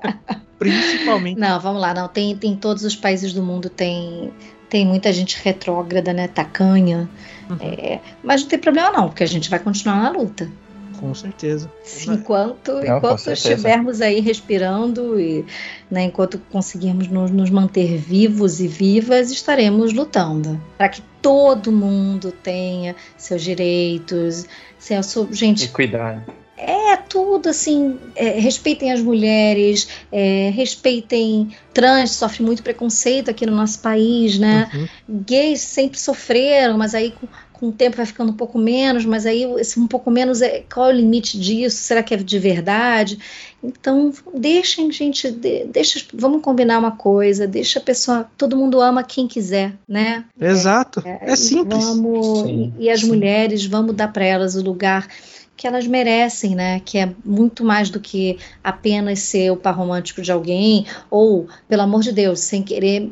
[0.57, 1.39] principalmente.
[1.39, 2.07] Não, vamos lá, não.
[2.07, 4.31] Tem, tem todos os países do mundo tem
[4.69, 6.29] tem muita gente retrógrada, né?
[6.29, 7.09] Tacanha.
[7.49, 7.57] Uhum.
[7.59, 10.49] É, mas não tem problema não, porque a gente vai continuar na luta.
[11.01, 11.69] Com certeza.
[12.07, 13.49] Enquanto, não, enquanto certeza.
[13.49, 15.43] estivermos aí respirando e
[15.89, 22.31] né, enquanto conseguirmos nos, nos manter vivos e vivas, estaremos lutando para que todo mundo
[22.31, 24.45] tenha seus direitos,
[24.77, 25.65] seu, gente.
[25.65, 26.23] E cuidar.
[26.55, 27.97] É tudo assim.
[28.15, 34.69] É, respeitem as mulheres, é, respeitem trans, sofre muito preconceito aqui no nosso país, né?
[34.71, 34.87] Uhum.
[35.25, 37.11] Gays sempre sofreram, mas aí
[37.61, 40.63] com, o tempo vai ficando um pouco menos, mas aí esse um pouco menos é
[40.73, 41.77] qual é o limite disso?
[41.77, 43.19] Será que é de verdade?
[43.63, 49.03] Então, deixem, gente, de, deixa, vamos combinar uma coisa, deixa a pessoa, todo mundo ama
[49.03, 50.25] quem quiser, né?
[50.39, 51.03] Exato.
[51.05, 51.83] É, é, é simples.
[51.83, 53.07] Vamos, sim, e, e as sim.
[53.07, 55.07] mulheres, vamos dar para elas o lugar
[55.55, 56.81] que elas merecem, né?
[56.83, 61.83] Que é muito mais do que apenas ser o par romântico de alguém, ou, pelo
[61.83, 63.11] amor de Deus, sem querer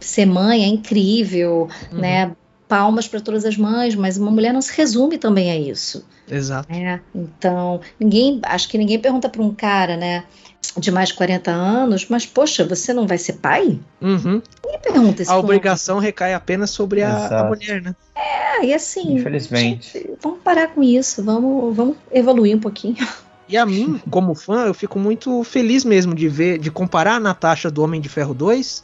[0.00, 1.98] ser mãe, é incrível, uhum.
[1.98, 2.32] né?
[2.72, 6.06] Palmas para todas as mães, mas uma mulher não se resume também a isso.
[6.26, 6.72] Exato.
[6.72, 10.24] É, então, ninguém, acho que ninguém pergunta para um cara, né?
[10.78, 13.78] de mais de 40 anos, mas poxa, você não vai ser pai?
[14.00, 14.40] Uhum.
[14.64, 15.30] Ninguém pergunta isso.
[15.30, 17.94] A obrigação recai apenas sobre a, a, mulher, né?
[18.16, 19.16] É, e assim.
[19.16, 19.92] Infelizmente.
[19.92, 22.96] Gente, vamos parar com isso, vamos, vamos evoluir um pouquinho.
[23.48, 27.20] E a mim, como fã, eu fico muito feliz mesmo de ver, de comparar a
[27.20, 28.82] Natasha do Homem de Ferro 2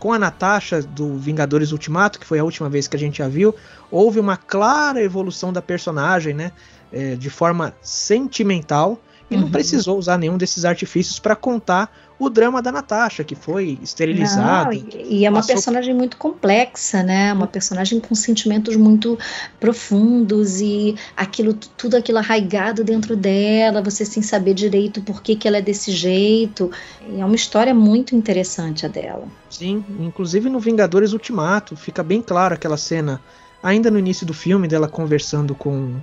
[0.00, 3.28] com a Natasha do Vingadores Ultimato, que foi a última vez que a gente já
[3.28, 3.54] viu.
[3.90, 6.52] Houve uma clara evolução da personagem, né?
[6.90, 8.98] É, de forma sentimental
[9.30, 9.42] e uhum.
[9.42, 14.74] não precisou usar nenhum desses artifícios para contar o drama da Natasha, que foi esterilizada.
[14.74, 15.54] e, é uma passou...
[15.54, 17.32] personagem muito complexa, né?
[17.32, 19.18] Uma personagem com sentimentos muito
[19.58, 25.48] profundos e aquilo, tudo aquilo arraigado dentro dela, você sem saber direito por que, que
[25.48, 26.70] ela é desse jeito.
[27.08, 29.26] E é uma história muito interessante a dela.
[29.48, 33.18] Sim, inclusive no Vingadores Ultimato, fica bem claro aquela cena,
[33.62, 35.94] ainda no início do filme, dela conversando com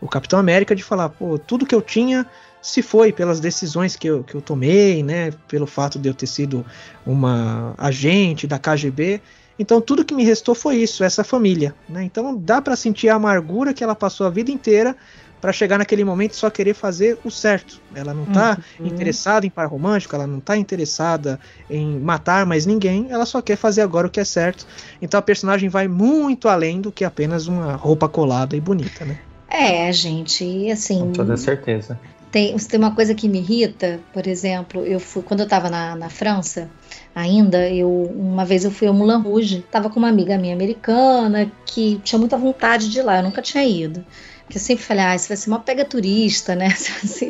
[0.00, 2.26] o Capitão América, de falar, pô, tudo que eu tinha
[2.66, 6.26] se foi pelas decisões que eu, que eu tomei, né, pelo fato de eu ter
[6.26, 6.66] sido
[7.06, 9.20] uma agente da KGB.
[9.56, 11.72] Então tudo que me restou foi isso, essa família.
[11.88, 12.02] Né?
[12.02, 14.96] Então dá para sentir a amargura que ela passou a vida inteira
[15.40, 17.80] para chegar naquele momento e só querer fazer o certo.
[17.94, 18.86] Ela não está uhum.
[18.88, 21.38] interessada em par romântico, ela não está interessada
[21.70, 24.66] em matar mais ninguém, ela só quer fazer agora o que é certo.
[25.00, 29.20] Então a personagem vai muito além do que apenas uma roupa colada e bonita, né?
[29.48, 30.98] É, gente, e assim.
[30.98, 31.96] Com toda certeza.
[32.30, 35.94] Tem, tem uma coisa que me irrita, por exemplo, eu fui quando eu estava na,
[35.94, 36.68] na França
[37.14, 41.50] ainda, eu uma vez eu fui ao Moulin Rouge, tava com uma amiga minha americana
[41.64, 44.04] que tinha muita vontade de ir lá, eu nunca tinha ido.
[44.46, 46.68] Porque eu sempre falei, ah, isso vai ser uma pega turista, né?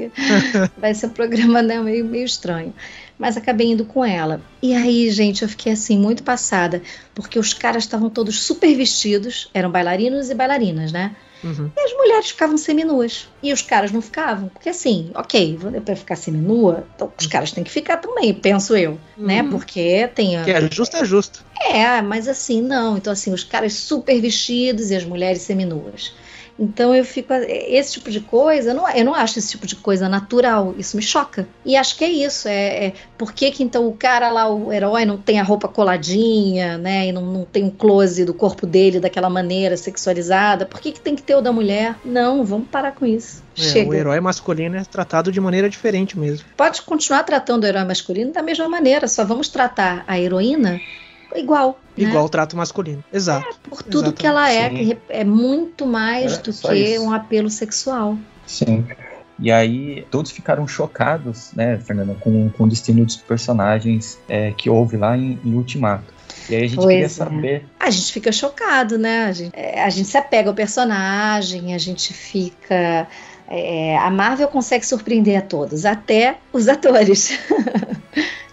[0.76, 2.74] Vai ser um programa né, meio, meio estranho.
[3.18, 4.42] Mas acabei indo com ela.
[4.62, 6.82] E aí, gente, eu fiquei assim, muito passada,
[7.14, 11.16] porque os caras estavam todos super vestidos, eram bailarinos e bailarinas, né?
[11.44, 11.70] Uhum.
[11.76, 13.28] E as mulheres ficavam seminuas.
[13.42, 14.48] E os caras não ficavam.
[14.48, 18.92] Porque assim, ok, para ficar seminua, então os caras têm que ficar também, penso eu.
[19.16, 19.42] Né?
[19.42, 19.46] Uhum.
[19.46, 19.50] Né?
[19.50, 20.36] Porque tem.
[20.36, 20.44] A...
[20.44, 21.44] Que é justo, é justo.
[21.60, 22.96] É, mas assim, não.
[22.96, 26.12] Então, assim, os caras super vestidos e as mulheres seminuas.
[26.58, 27.32] Então eu fico.
[27.32, 30.74] Esse tipo de coisa, eu não, eu não acho esse tipo de coisa natural.
[30.78, 31.46] Isso me choca.
[31.64, 32.48] E acho que é isso.
[32.48, 35.68] É, é por que, que então o cara lá, o herói, não tem a roupa
[35.68, 37.06] coladinha, né?
[37.08, 40.64] E não, não tem um close do corpo dele daquela maneira sexualizada?
[40.64, 41.96] Por que, que tem que ter o da mulher?
[42.04, 43.42] Não, vamos parar com isso.
[43.56, 43.90] É, Chega.
[43.90, 46.46] O herói masculino é tratado de maneira diferente mesmo.
[46.56, 50.80] Pode continuar tratando o herói masculino da mesma maneira, só vamos tratar a heroína
[51.38, 51.78] igual.
[51.96, 52.20] Igual né?
[52.22, 53.02] o trato masculino.
[53.12, 53.46] Exato.
[53.48, 54.20] É, por tudo Exatamente.
[54.20, 57.02] que ela é, que é muito mais é, do que isso.
[57.02, 58.18] um apelo sexual.
[58.46, 58.84] Sim.
[59.38, 64.70] E aí todos ficaram chocados, né, Fernanda, com, com o destino dos personagens é, que
[64.70, 66.16] houve lá em, em Ultimato.
[66.48, 67.08] E aí a gente pois queria é.
[67.08, 67.64] saber.
[67.78, 69.24] A gente fica chocado, né?
[69.24, 73.08] A gente, é, a gente se apega ao personagem, a gente fica.
[73.48, 77.38] É, a Marvel consegue surpreender a todos, até os atores.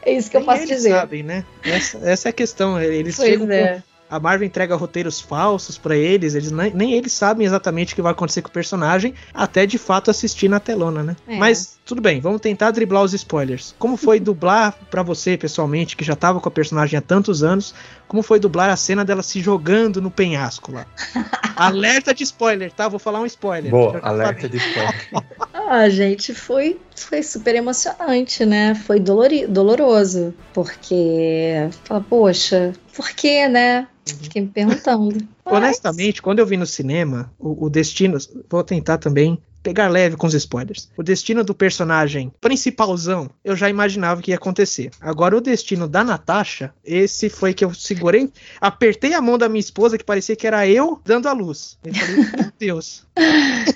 [0.06, 0.92] É isso que Nem eu posso eles dizer.
[0.92, 1.46] sabem, né?
[1.64, 2.80] Essa, essa é a questão.
[2.80, 3.76] Eles pois chegam é.
[3.76, 3.84] com,
[4.14, 8.02] a Marvel entrega roteiros falsos para eles, eles nem, nem, eles sabem exatamente o que
[8.02, 11.16] vai acontecer com o personagem, até de fato assistir na telona, né?
[11.28, 11.36] É.
[11.36, 13.74] Mas tudo bem, vamos tentar driblar os spoilers.
[13.80, 17.74] Como foi dublar para você pessoalmente, que já tava com a personagem há tantos anos,
[18.14, 20.86] como foi dublar a cena dela se jogando no penhasco lá?
[21.58, 22.88] alerta de spoiler, tá?
[22.88, 23.72] Vou falar um spoiler.
[23.72, 25.10] Boa, alerta de spoiler.
[25.66, 28.76] Ah, gente, foi, foi super emocionante, né?
[28.76, 33.88] Foi dolori, doloroso, porque fala, poxa, por quê, né?
[34.06, 35.26] Fiquei me perguntando.
[35.44, 35.54] Mas...
[35.56, 40.28] Honestamente, quando eu vi no cinema, o, o Destino, vou tentar também pegar leve com
[40.28, 40.90] os spoilers.
[40.98, 44.92] O destino do personagem principalzão, eu já imaginava que ia acontecer.
[45.00, 49.60] Agora, o destino da Natasha, esse foi que eu segurei, apertei a mão da minha
[49.62, 51.80] esposa, que parecia que era eu dando a luz.
[51.84, 53.06] Eu falei, meu Deus.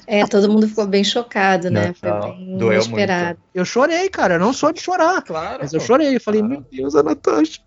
[0.06, 1.88] É, todo mundo ficou bem chocado, né?
[1.88, 3.40] Não, foi bem doeu inesperado.
[3.54, 5.22] Eu chorei, cara, eu não sou de chorar.
[5.24, 5.60] Claro.
[5.62, 6.54] Mas eu chorei, eu falei, Claro.
[6.54, 7.62] meu Deus, a Natasha.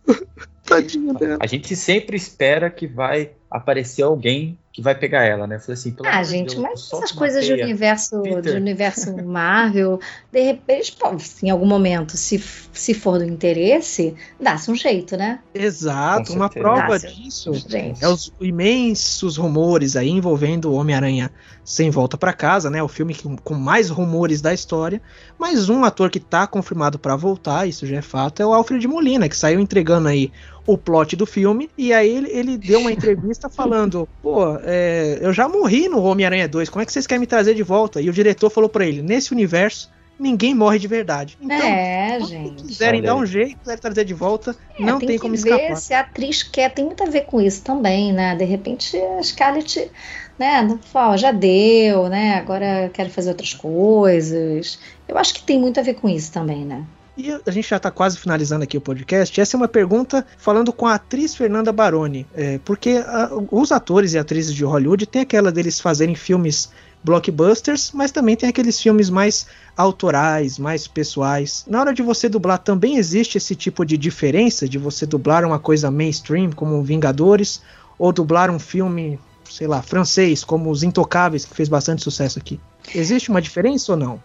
[0.64, 1.38] Tadinha dela.
[1.40, 5.56] A gente sempre espera que vai aparecer alguém que vai pegar ela, né?
[5.56, 8.50] Eu falei assim, pelo Ah, amor de gente, Deus, mas essas coisas de universo, de
[8.50, 9.98] universo Marvel,
[10.30, 12.38] de repente, pô, em algum momento, se,
[12.72, 15.40] se for do interesse, dá-se um jeito, né?
[15.52, 18.02] Exato, uma prova disso Gente.
[18.02, 21.32] é os imensos rumores aí envolvendo o Homem-Aranha
[21.64, 22.80] sem volta pra casa, né?
[22.80, 25.02] O filme com, com mais rumores da história.
[25.36, 28.86] Mas um ator que tá confirmado pra voltar, isso já é fato, é o Alfred
[28.86, 30.32] Molina, que saiu entregando aí
[30.72, 31.70] o plot do filme.
[31.76, 36.48] E aí ele, ele deu uma entrevista falando: pô, é, eu já morri no Homem-Aranha
[36.48, 38.00] 2, como é que vocês querem me trazer de volta?
[38.00, 39.90] E o diretor falou pra ele: nesse universo.
[40.22, 41.38] Ninguém morre de verdade.
[41.40, 42.62] Então, é, se gente.
[42.64, 45.68] quiserem dar um jeito, quiserem trazer de volta, É, não tem, tem como que escapar.
[45.68, 48.36] ver se a atriz quer, tem muito a ver com isso também, né?
[48.36, 49.90] De repente a Scarlett,
[50.38, 52.34] né, fala, ó, já deu, né?
[52.34, 54.78] Agora quero fazer outras coisas.
[55.08, 56.84] Eu acho que tem muito a ver com isso também, né?
[57.16, 59.38] E a gente já está quase finalizando aqui o podcast.
[59.40, 62.26] Essa é uma pergunta falando com a atriz Fernanda Baroni.
[62.34, 66.70] É, porque a- os atores e atrizes de Hollywood tem aquela deles fazerem filmes
[67.02, 69.46] blockbusters, mas também tem aqueles filmes mais
[69.76, 71.64] autorais, mais pessoais.
[71.66, 75.58] Na hora de você dublar, também existe esse tipo de diferença de você dublar uma
[75.58, 77.60] coisa mainstream, como Vingadores,
[77.98, 79.18] ou dublar um filme,
[79.50, 82.60] sei lá, francês, como Os Intocáveis, que fez bastante sucesso aqui.
[82.94, 84.22] Existe uma diferença ou não?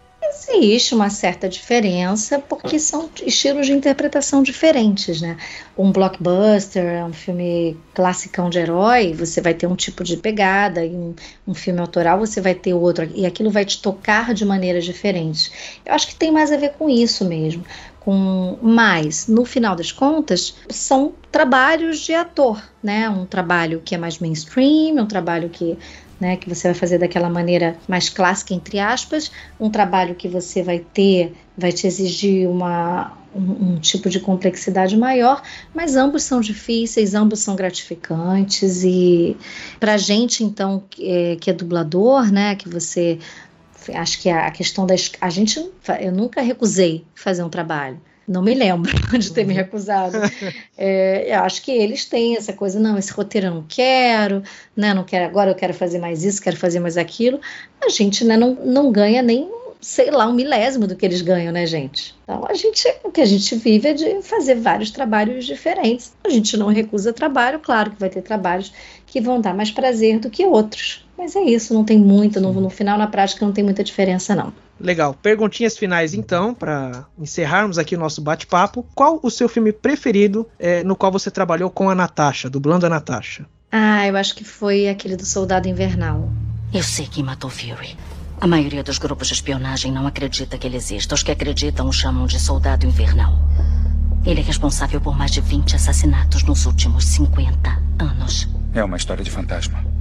[0.48, 5.36] Existe uma certa diferença porque são estilos de interpretação diferentes, né?
[5.76, 10.90] Um blockbuster, um filme classicão de herói, você vai ter um tipo de pegada, e
[10.90, 11.14] um,
[11.48, 15.50] um filme autoral você vai ter outro, e aquilo vai te tocar de maneiras diferentes.
[15.84, 17.64] Eu acho que tem mais a ver com isso mesmo.
[18.00, 23.10] Com, mas, no final das contas, são trabalhos de ator, né?
[23.10, 25.76] Um trabalho que é mais mainstream, um trabalho que
[26.20, 30.62] né, que você vai fazer daquela maneira mais clássica, entre aspas, um trabalho que você
[30.62, 35.42] vai ter, vai te exigir uma, um, um tipo de complexidade maior,
[35.74, 39.36] mas ambos são difíceis, ambos são gratificantes e
[39.78, 43.18] pra gente, então, que é, que é dublador, né, que você
[43.94, 45.64] acho que a questão da a gente
[46.00, 50.16] eu nunca recusei fazer um trabalho não me lembro de ter me recusado.
[50.78, 54.42] É, eu acho que eles têm essa coisa, não, esse roteiro eu não quero,
[54.76, 57.40] né, não quero agora, eu quero fazer mais isso, quero fazer mais aquilo.
[57.82, 59.50] A gente né, não, não ganha nem,
[59.80, 62.14] sei lá, um milésimo do que eles ganham, né, gente?
[62.24, 66.12] Então, a gente, o que a gente vive é de fazer vários trabalhos diferentes.
[66.22, 68.70] A gente não recusa trabalho, claro que vai ter trabalhos
[69.06, 71.06] que vão dar mais prazer do que outros.
[71.16, 74.34] Mas é isso, não tem muita, no, no final, na prática, não tem muita diferença,
[74.34, 74.52] não.
[74.78, 75.14] Legal.
[75.14, 78.86] Perguntinhas finais, então, para encerrarmos aqui o nosso bate-papo.
[78.94, 82.88] Qual o seu filme preferido é, no qual você trabalhou com a Natasha, dublando a
[82.88, 83.46] Natasha?
[83.72, 86.30] Ah, eu acho que foi aquele do Soldado Invernal.
[86.72, 87.96] Eu sei quem matou Fury.
[88.38, 91.14] A maioria dos grupos de espionagem não acredita que ele exista.
[91.14, 93.34] Os que acreditam o chamam de Soldado Invernal.
[94.26, 98.48] Ele é responsável por mais de 20 assassinatos nos últimos 50 anos.
[98.74, 99.95] É uma história de fantasma.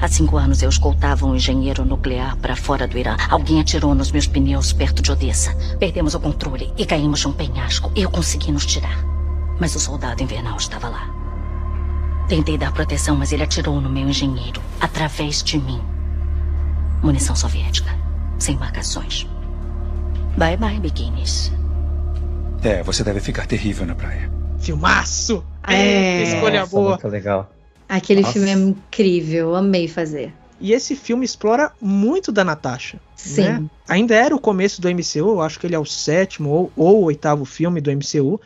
[0.00, 3.16] Há cinco anos eu escoltava um engenheiro nuclear para fora do Irã.
[3.28, 5.54] Alguém atirou nos meus pneus perto de Odessa.
[5.78, 7.92] Perdemos o controle e caímos de um penhasco.
[7.94, 9.04] Eu consegui nos tirar.
[9.60, 11.10] Mas o soldado invernal estava lá.
[12.28, 15.82] Tentei dar proteção, mas ele atirou no meu engenheiro, através de mim.
[17.02, 17.90] Munição soviética,
[18.38, 19.28] sem marcações.
[20.38, 21.52] Bye bye, biquínis.
[22.62, 24.30] É, você deve ficar terrível na praia.
[24.58, 25.44] Filmaço!
[25.66, 26.22] É.
[26.22, 26.90] escolha Nossa, boa.
[26.90, 27.50] Muito legal.
[27.90, 28.34] Aquele Nossa.
[28.34, 30.32] filme é incrível, amei fazer.
[30.60, 33.00] E esse filme explora muito da Natasha.
[33.16, 33.42] Sim.
[33.42, 33.64] né?
[33.88, 37.00] Ainda era o começo do MCU, eu acho que ele é o sétimo ou, ou
[37.00, 38.40] o oitavo filme do MCU.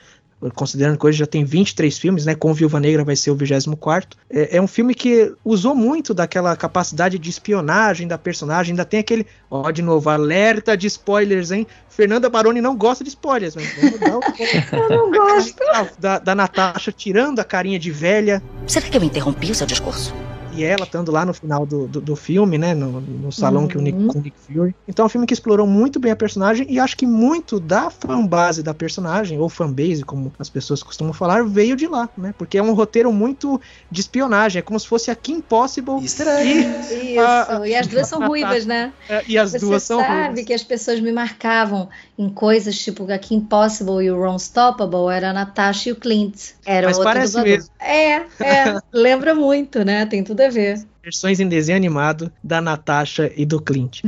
[0.55, 2.35] Considerando que hoje já tem 23 filmes, né?
[2.35, 4.19] Com Viúva Negra vai ser o 24.
[4.31, 8.73] É, é um filme que usou muito daquela capacidade de espionagem da personagem.
[8.73, 9.27] Ainda tem aquele.
[9.51, 11.67] Ó, de novo, alerta de spoilers, hein?
[11.89, 14.23] Fernanda Baroni não gosta de spoilers, mas vamos dar o-
[14.73, 15.55] Eu não gosto.
[15.99, 18.43] da, da Natasha tirando a carinha de velha.
[18.67, 20.13] Será que eu interrompi o seu discurso?
[20.55, 22.75] E ela estando lá no final do, do, do filme, né?
[22.75, 23.69] No, no salão Uhum.
[23.69, 24.75] que o Nick, com o Nick Fury.
[24.87, 27.91] Então é um filme que explorou muito bem a personagem e acho que muito da
[27.91, 32.33] fanbase da personagem, ou fanbase, como as pessoas costumam falar, veio de lá, né?
[32.37, 36.23] Porque é um roteiro muito de espionagem, é como se fosse a Kim Possible Isso,
[36.23, 38.93] e, a- e as duas são ruivas, né?
[39.09, 40.45] É, e as Você duas são sabe ruivas.
[40.45, 41.89] que as pessoas me marcavam
[42.19, 45.97] em coisas tipo a Kim Possible e o Ron Stoppable era a Natasha e o
[45.97, 46.53] Clint.
[46.65, 47.53] Era Mas parece dublador.
[47.53, 47.71] mesmo.
[47.81, 48.81] É, é.
[48.93, 50.07] lembra muito, né?
[50.07, 50.85] Tem tudo a ver.
[51.03, 54.03] versões em desenho animado da Natasha e do Clint.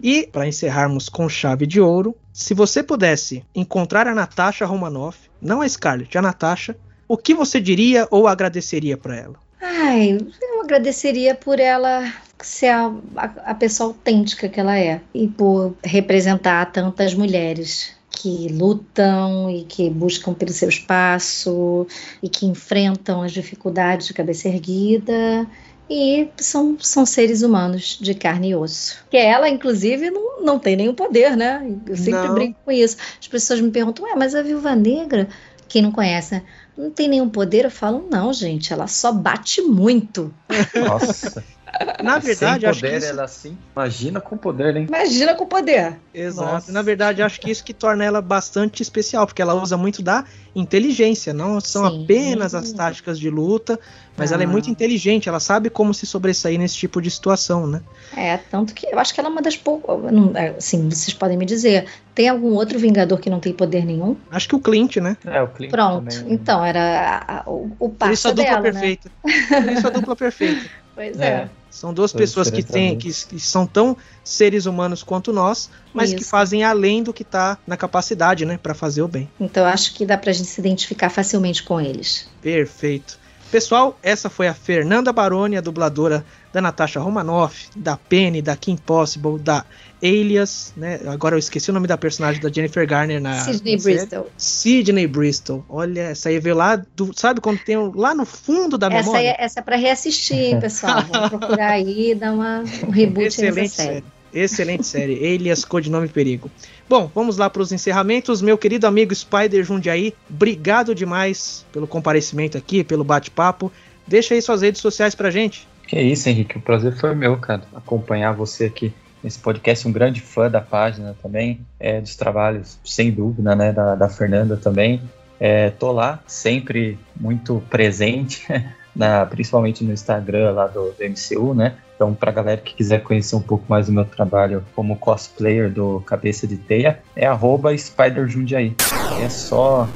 [0.00, 5.60] E, para encerrarmos com chave de ouro, se você pudesse encontrar a Natasha Romanoff, não
[5.60, 6.76] a Scarlett, a Natasha,
[7.08, 9.34] o que você diria ou agradeceria para ela?
[9.60, 12.04] Ai, eu agradeceria por ela
[12.46, 18.48] ser a, a, a pessoa autêntica que ela é e por representar tantas mulheres que
[18.48, 21.86] lutam e que buscam pelo seu espaço
[22.22, 25.46] e que enfrentam as dificuldades de cabeça erguida
[25.90, 28.98] e são, são seres humanos de carne e osso.
[29.10, 31.66] Que ela, inclusive, não, não tem nenhum poder, né?
[31.86, 32.34] Eu sempre Não.
[32.34, 32.96] brinco com isso.
[33.18, 35.28] As pessoas me perguntam, ué, mas a Viúva Negra,
[35.66, 36.42] quem não conhece, né?
[36.76, 37.64] Não tem nenhum poder?
[37.64, 40.32] Eu falo, não, gente, ela só bate muito.
[40.74, 41.42] Nossa.
[42.02, 43.06] Na verdade, Sem acho que poder, isso...
[43.08, 43.58] ela assim.
[43.74, 44.86] Imagina com poder, hein?
[44.88, 45.96] Imagina com poder.
[46.12, 46.52] Exato.
[46.52, 46.72] Nossa.
[46.72, 50.24] Na verdade, acho que isso que torna ela bastante especial, porque ela usa muito da
[50.54, 52.04] inteligência, não são Sim.
[52.04, 53.78] apenas as táticas de luta,
[54.16, 54.48] mas ela é Ah.
[54.48, 57.80] muito inteligente, ela sabe como se sobressair nesse tipo de situação, né?
[58.16, 59.96] É, tanto que eu acho que ela é uma das poucas.
[60.34, 64.16] é, Assim, vocês podem me dizer, tem algum outro Vingador que não tem poder nenhum?
[64.30, 65.16] Acho que o Clint, né?
[65.24, 66.32] É, o Clint Pronto, também.
[66.34, 68.70] então, era a- a- o, o Por isso passo a dupla dela, né?
[68.72, 69.10] perfeita.
[69.22, 70.62] Por isso a dupla perfeita.
[70.98, 71.26] Pois É.
[71.26, 71.48] é.
[71.70, 76.12] São duas Dois pessoas que, têm, que, que são tão seres humanos quanto nós, mas
[76.12, 76.30] que Isso.
[76.30, 79.30] fazem além do que tá na capacidade, né, Pra fazer o bem.
[79.38, 82.28] Então acho que dá pra gente se identificar facilmente com eles.
[82.42, 83.16] Perfeito.
[83.50, 86.22] Pessoal, essa foi a Fernanda Baroni, a dubladora
[86.52, 89.64] da Natasha Romanoff, da Penny, da Kim Possible, da
[90.02, 91.00] Alias, né?
[91.06, 93.82] Agora eu esqueci o nome da personagem da Jennifer Garner na Sidney na.
[93.82, 94.26] Bristol.
[94.36, 95.64] Sidney Bristol.
[95.66, 98.96] Olha, essa aí veio lá do, sabe quando tem o- lá no fundo da Essa,
[98.98, 99.28] memória?
[99.28, 101.02] é, essa é pra reassistir, hein, pessoal?
[101.10, 103.88] Vamos procurar aí e dar uma, um reboot nessa Excelente série.
[103.94, 104.04] série.
[104.32, 105.14] Excelente série.
[105.14, 106.50] Elias, codinome Perigo.
[106.88, 108.42] Bom, vamos lá para os encerramentos.
[108.42, 113.72] Meu querido amigo Spider Jundiaí, obrigado demais pelo comparecimento aqui, pelo bate-papo.
[114.06, 115.66] Deixa aí suas redes sociais pra gente.
[115.86, 116.58] Que isso, Henrique.
[116.58, 117.62] O prazer foi meu, cara.
[117.74, 119.86] Acompanhar você aqui nesse podcast.
[119.86, 123.72] Um grande fã da página também, é, dos trabalhos, sem dúvida, né?
[123.72, 125.02] Da, da Fernanda também.
[125.40, 128.46] É, tô lá, sempre muito presente,
[128.98, 131.76] na, principalmente no Instagram lá do, do MCU, né?
[131.94, 136.00] Então, pra galera que quiser conhecer um pouco mais do meu trabalho como cosplayer do
[136.00, 138.74] Cabeça de Teia, é arroba SpiderJundiaí.
[139.22, 139.88] É só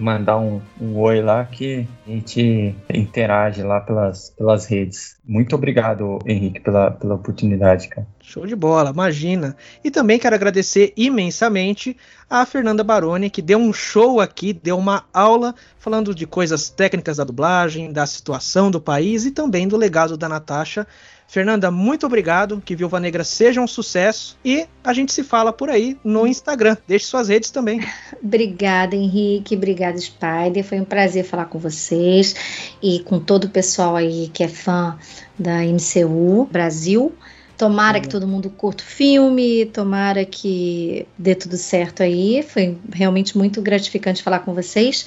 [0.00, 5.16] mandar um, um oi lá que a gente interage lá pelas, pelas redes.
[5.24, 8.06] Muito obrigado, Henrique, pela, pela oportunidade, cara.
[8.20, 9.56] Show de bola, imagina.
[9.82, 11.96] E também quero agradecer imensamente
[12.28, 17.16] a Fernanda Baroni, que deu um show aqui, deu uma aula falando de coisas técnicas
[17.16, 20.86] da dublagem, da situação do país e também do legado da Natasha.
[21.28, 22.62] Fernanda, muito obrigado.
[22.64, 24.38] Que Viúva Negra seja um sucesso.
[24.42, 26.74] E a gente se fala por aí no Instagram.
[26.88, 27.80] Deixe suas redes também.
[28.24, 29.54] Obrigada, Henrique.
[29.54, 30.64] Obrigada, Spider.
[30.64, 32.34] Foi um prazer falar com vocês
[32.82, 34.98] e com todo o pessoal aí que é fã
[35.38, 37.14] da MCU Brasil.
[37.58, 42.40] Tomara que todo mundo curta o filme, tomara que dê tudo certo aí.
[42.42, 45.06] Foi realmente muito gratificante falar com vocês.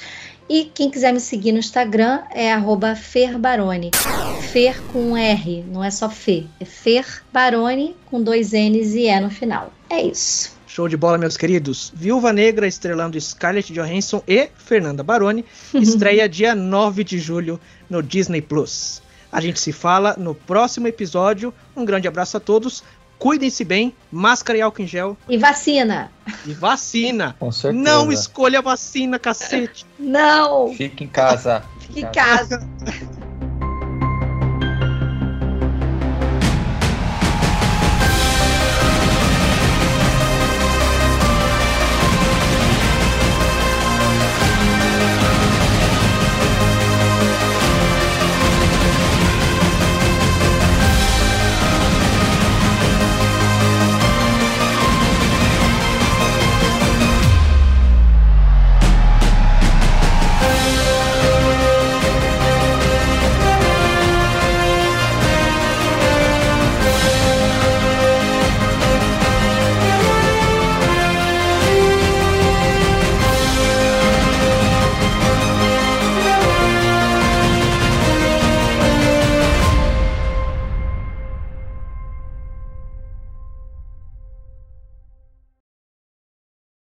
[0.51, 2.53] E quem quiser me seguir no Instagram é
[2.93, 3.89] ferbarone.
[4.51, 6.43] Fer com R, não é só Fê.
[6.59, 9.71] É Fer Barone com dois N's e E no final.
[9.89, 10.51] É isso.
[10.67, 11.93] Show de bola, meus queridos.
[11.95, 15.45] Viúva Negra estrelando Scarlett Johansson e Fernanda Baroni.
[15.73, 17.57] Estreia dia 9 de julho
[17.89, 19.01] no Disney Plus.
[19.31, 21.53] A gente se fala no próximo episódio.
[21.73, 22.83] Um grande abraço a todos.
[23.21, 25.15] Cuidem-se bem, máscara e álcool em gel.
[25.29, 26.11] E vacina.
[26.43, 27.35] E vacina.
[27.37, 27.83] Com certeza.
[27.83, 29.85] Não escolha vacina, cacete.
[29.99, 30.73] Não!
[30.73, 31.63] Fique em casa.
[31.81, 32.67] Fique em casa.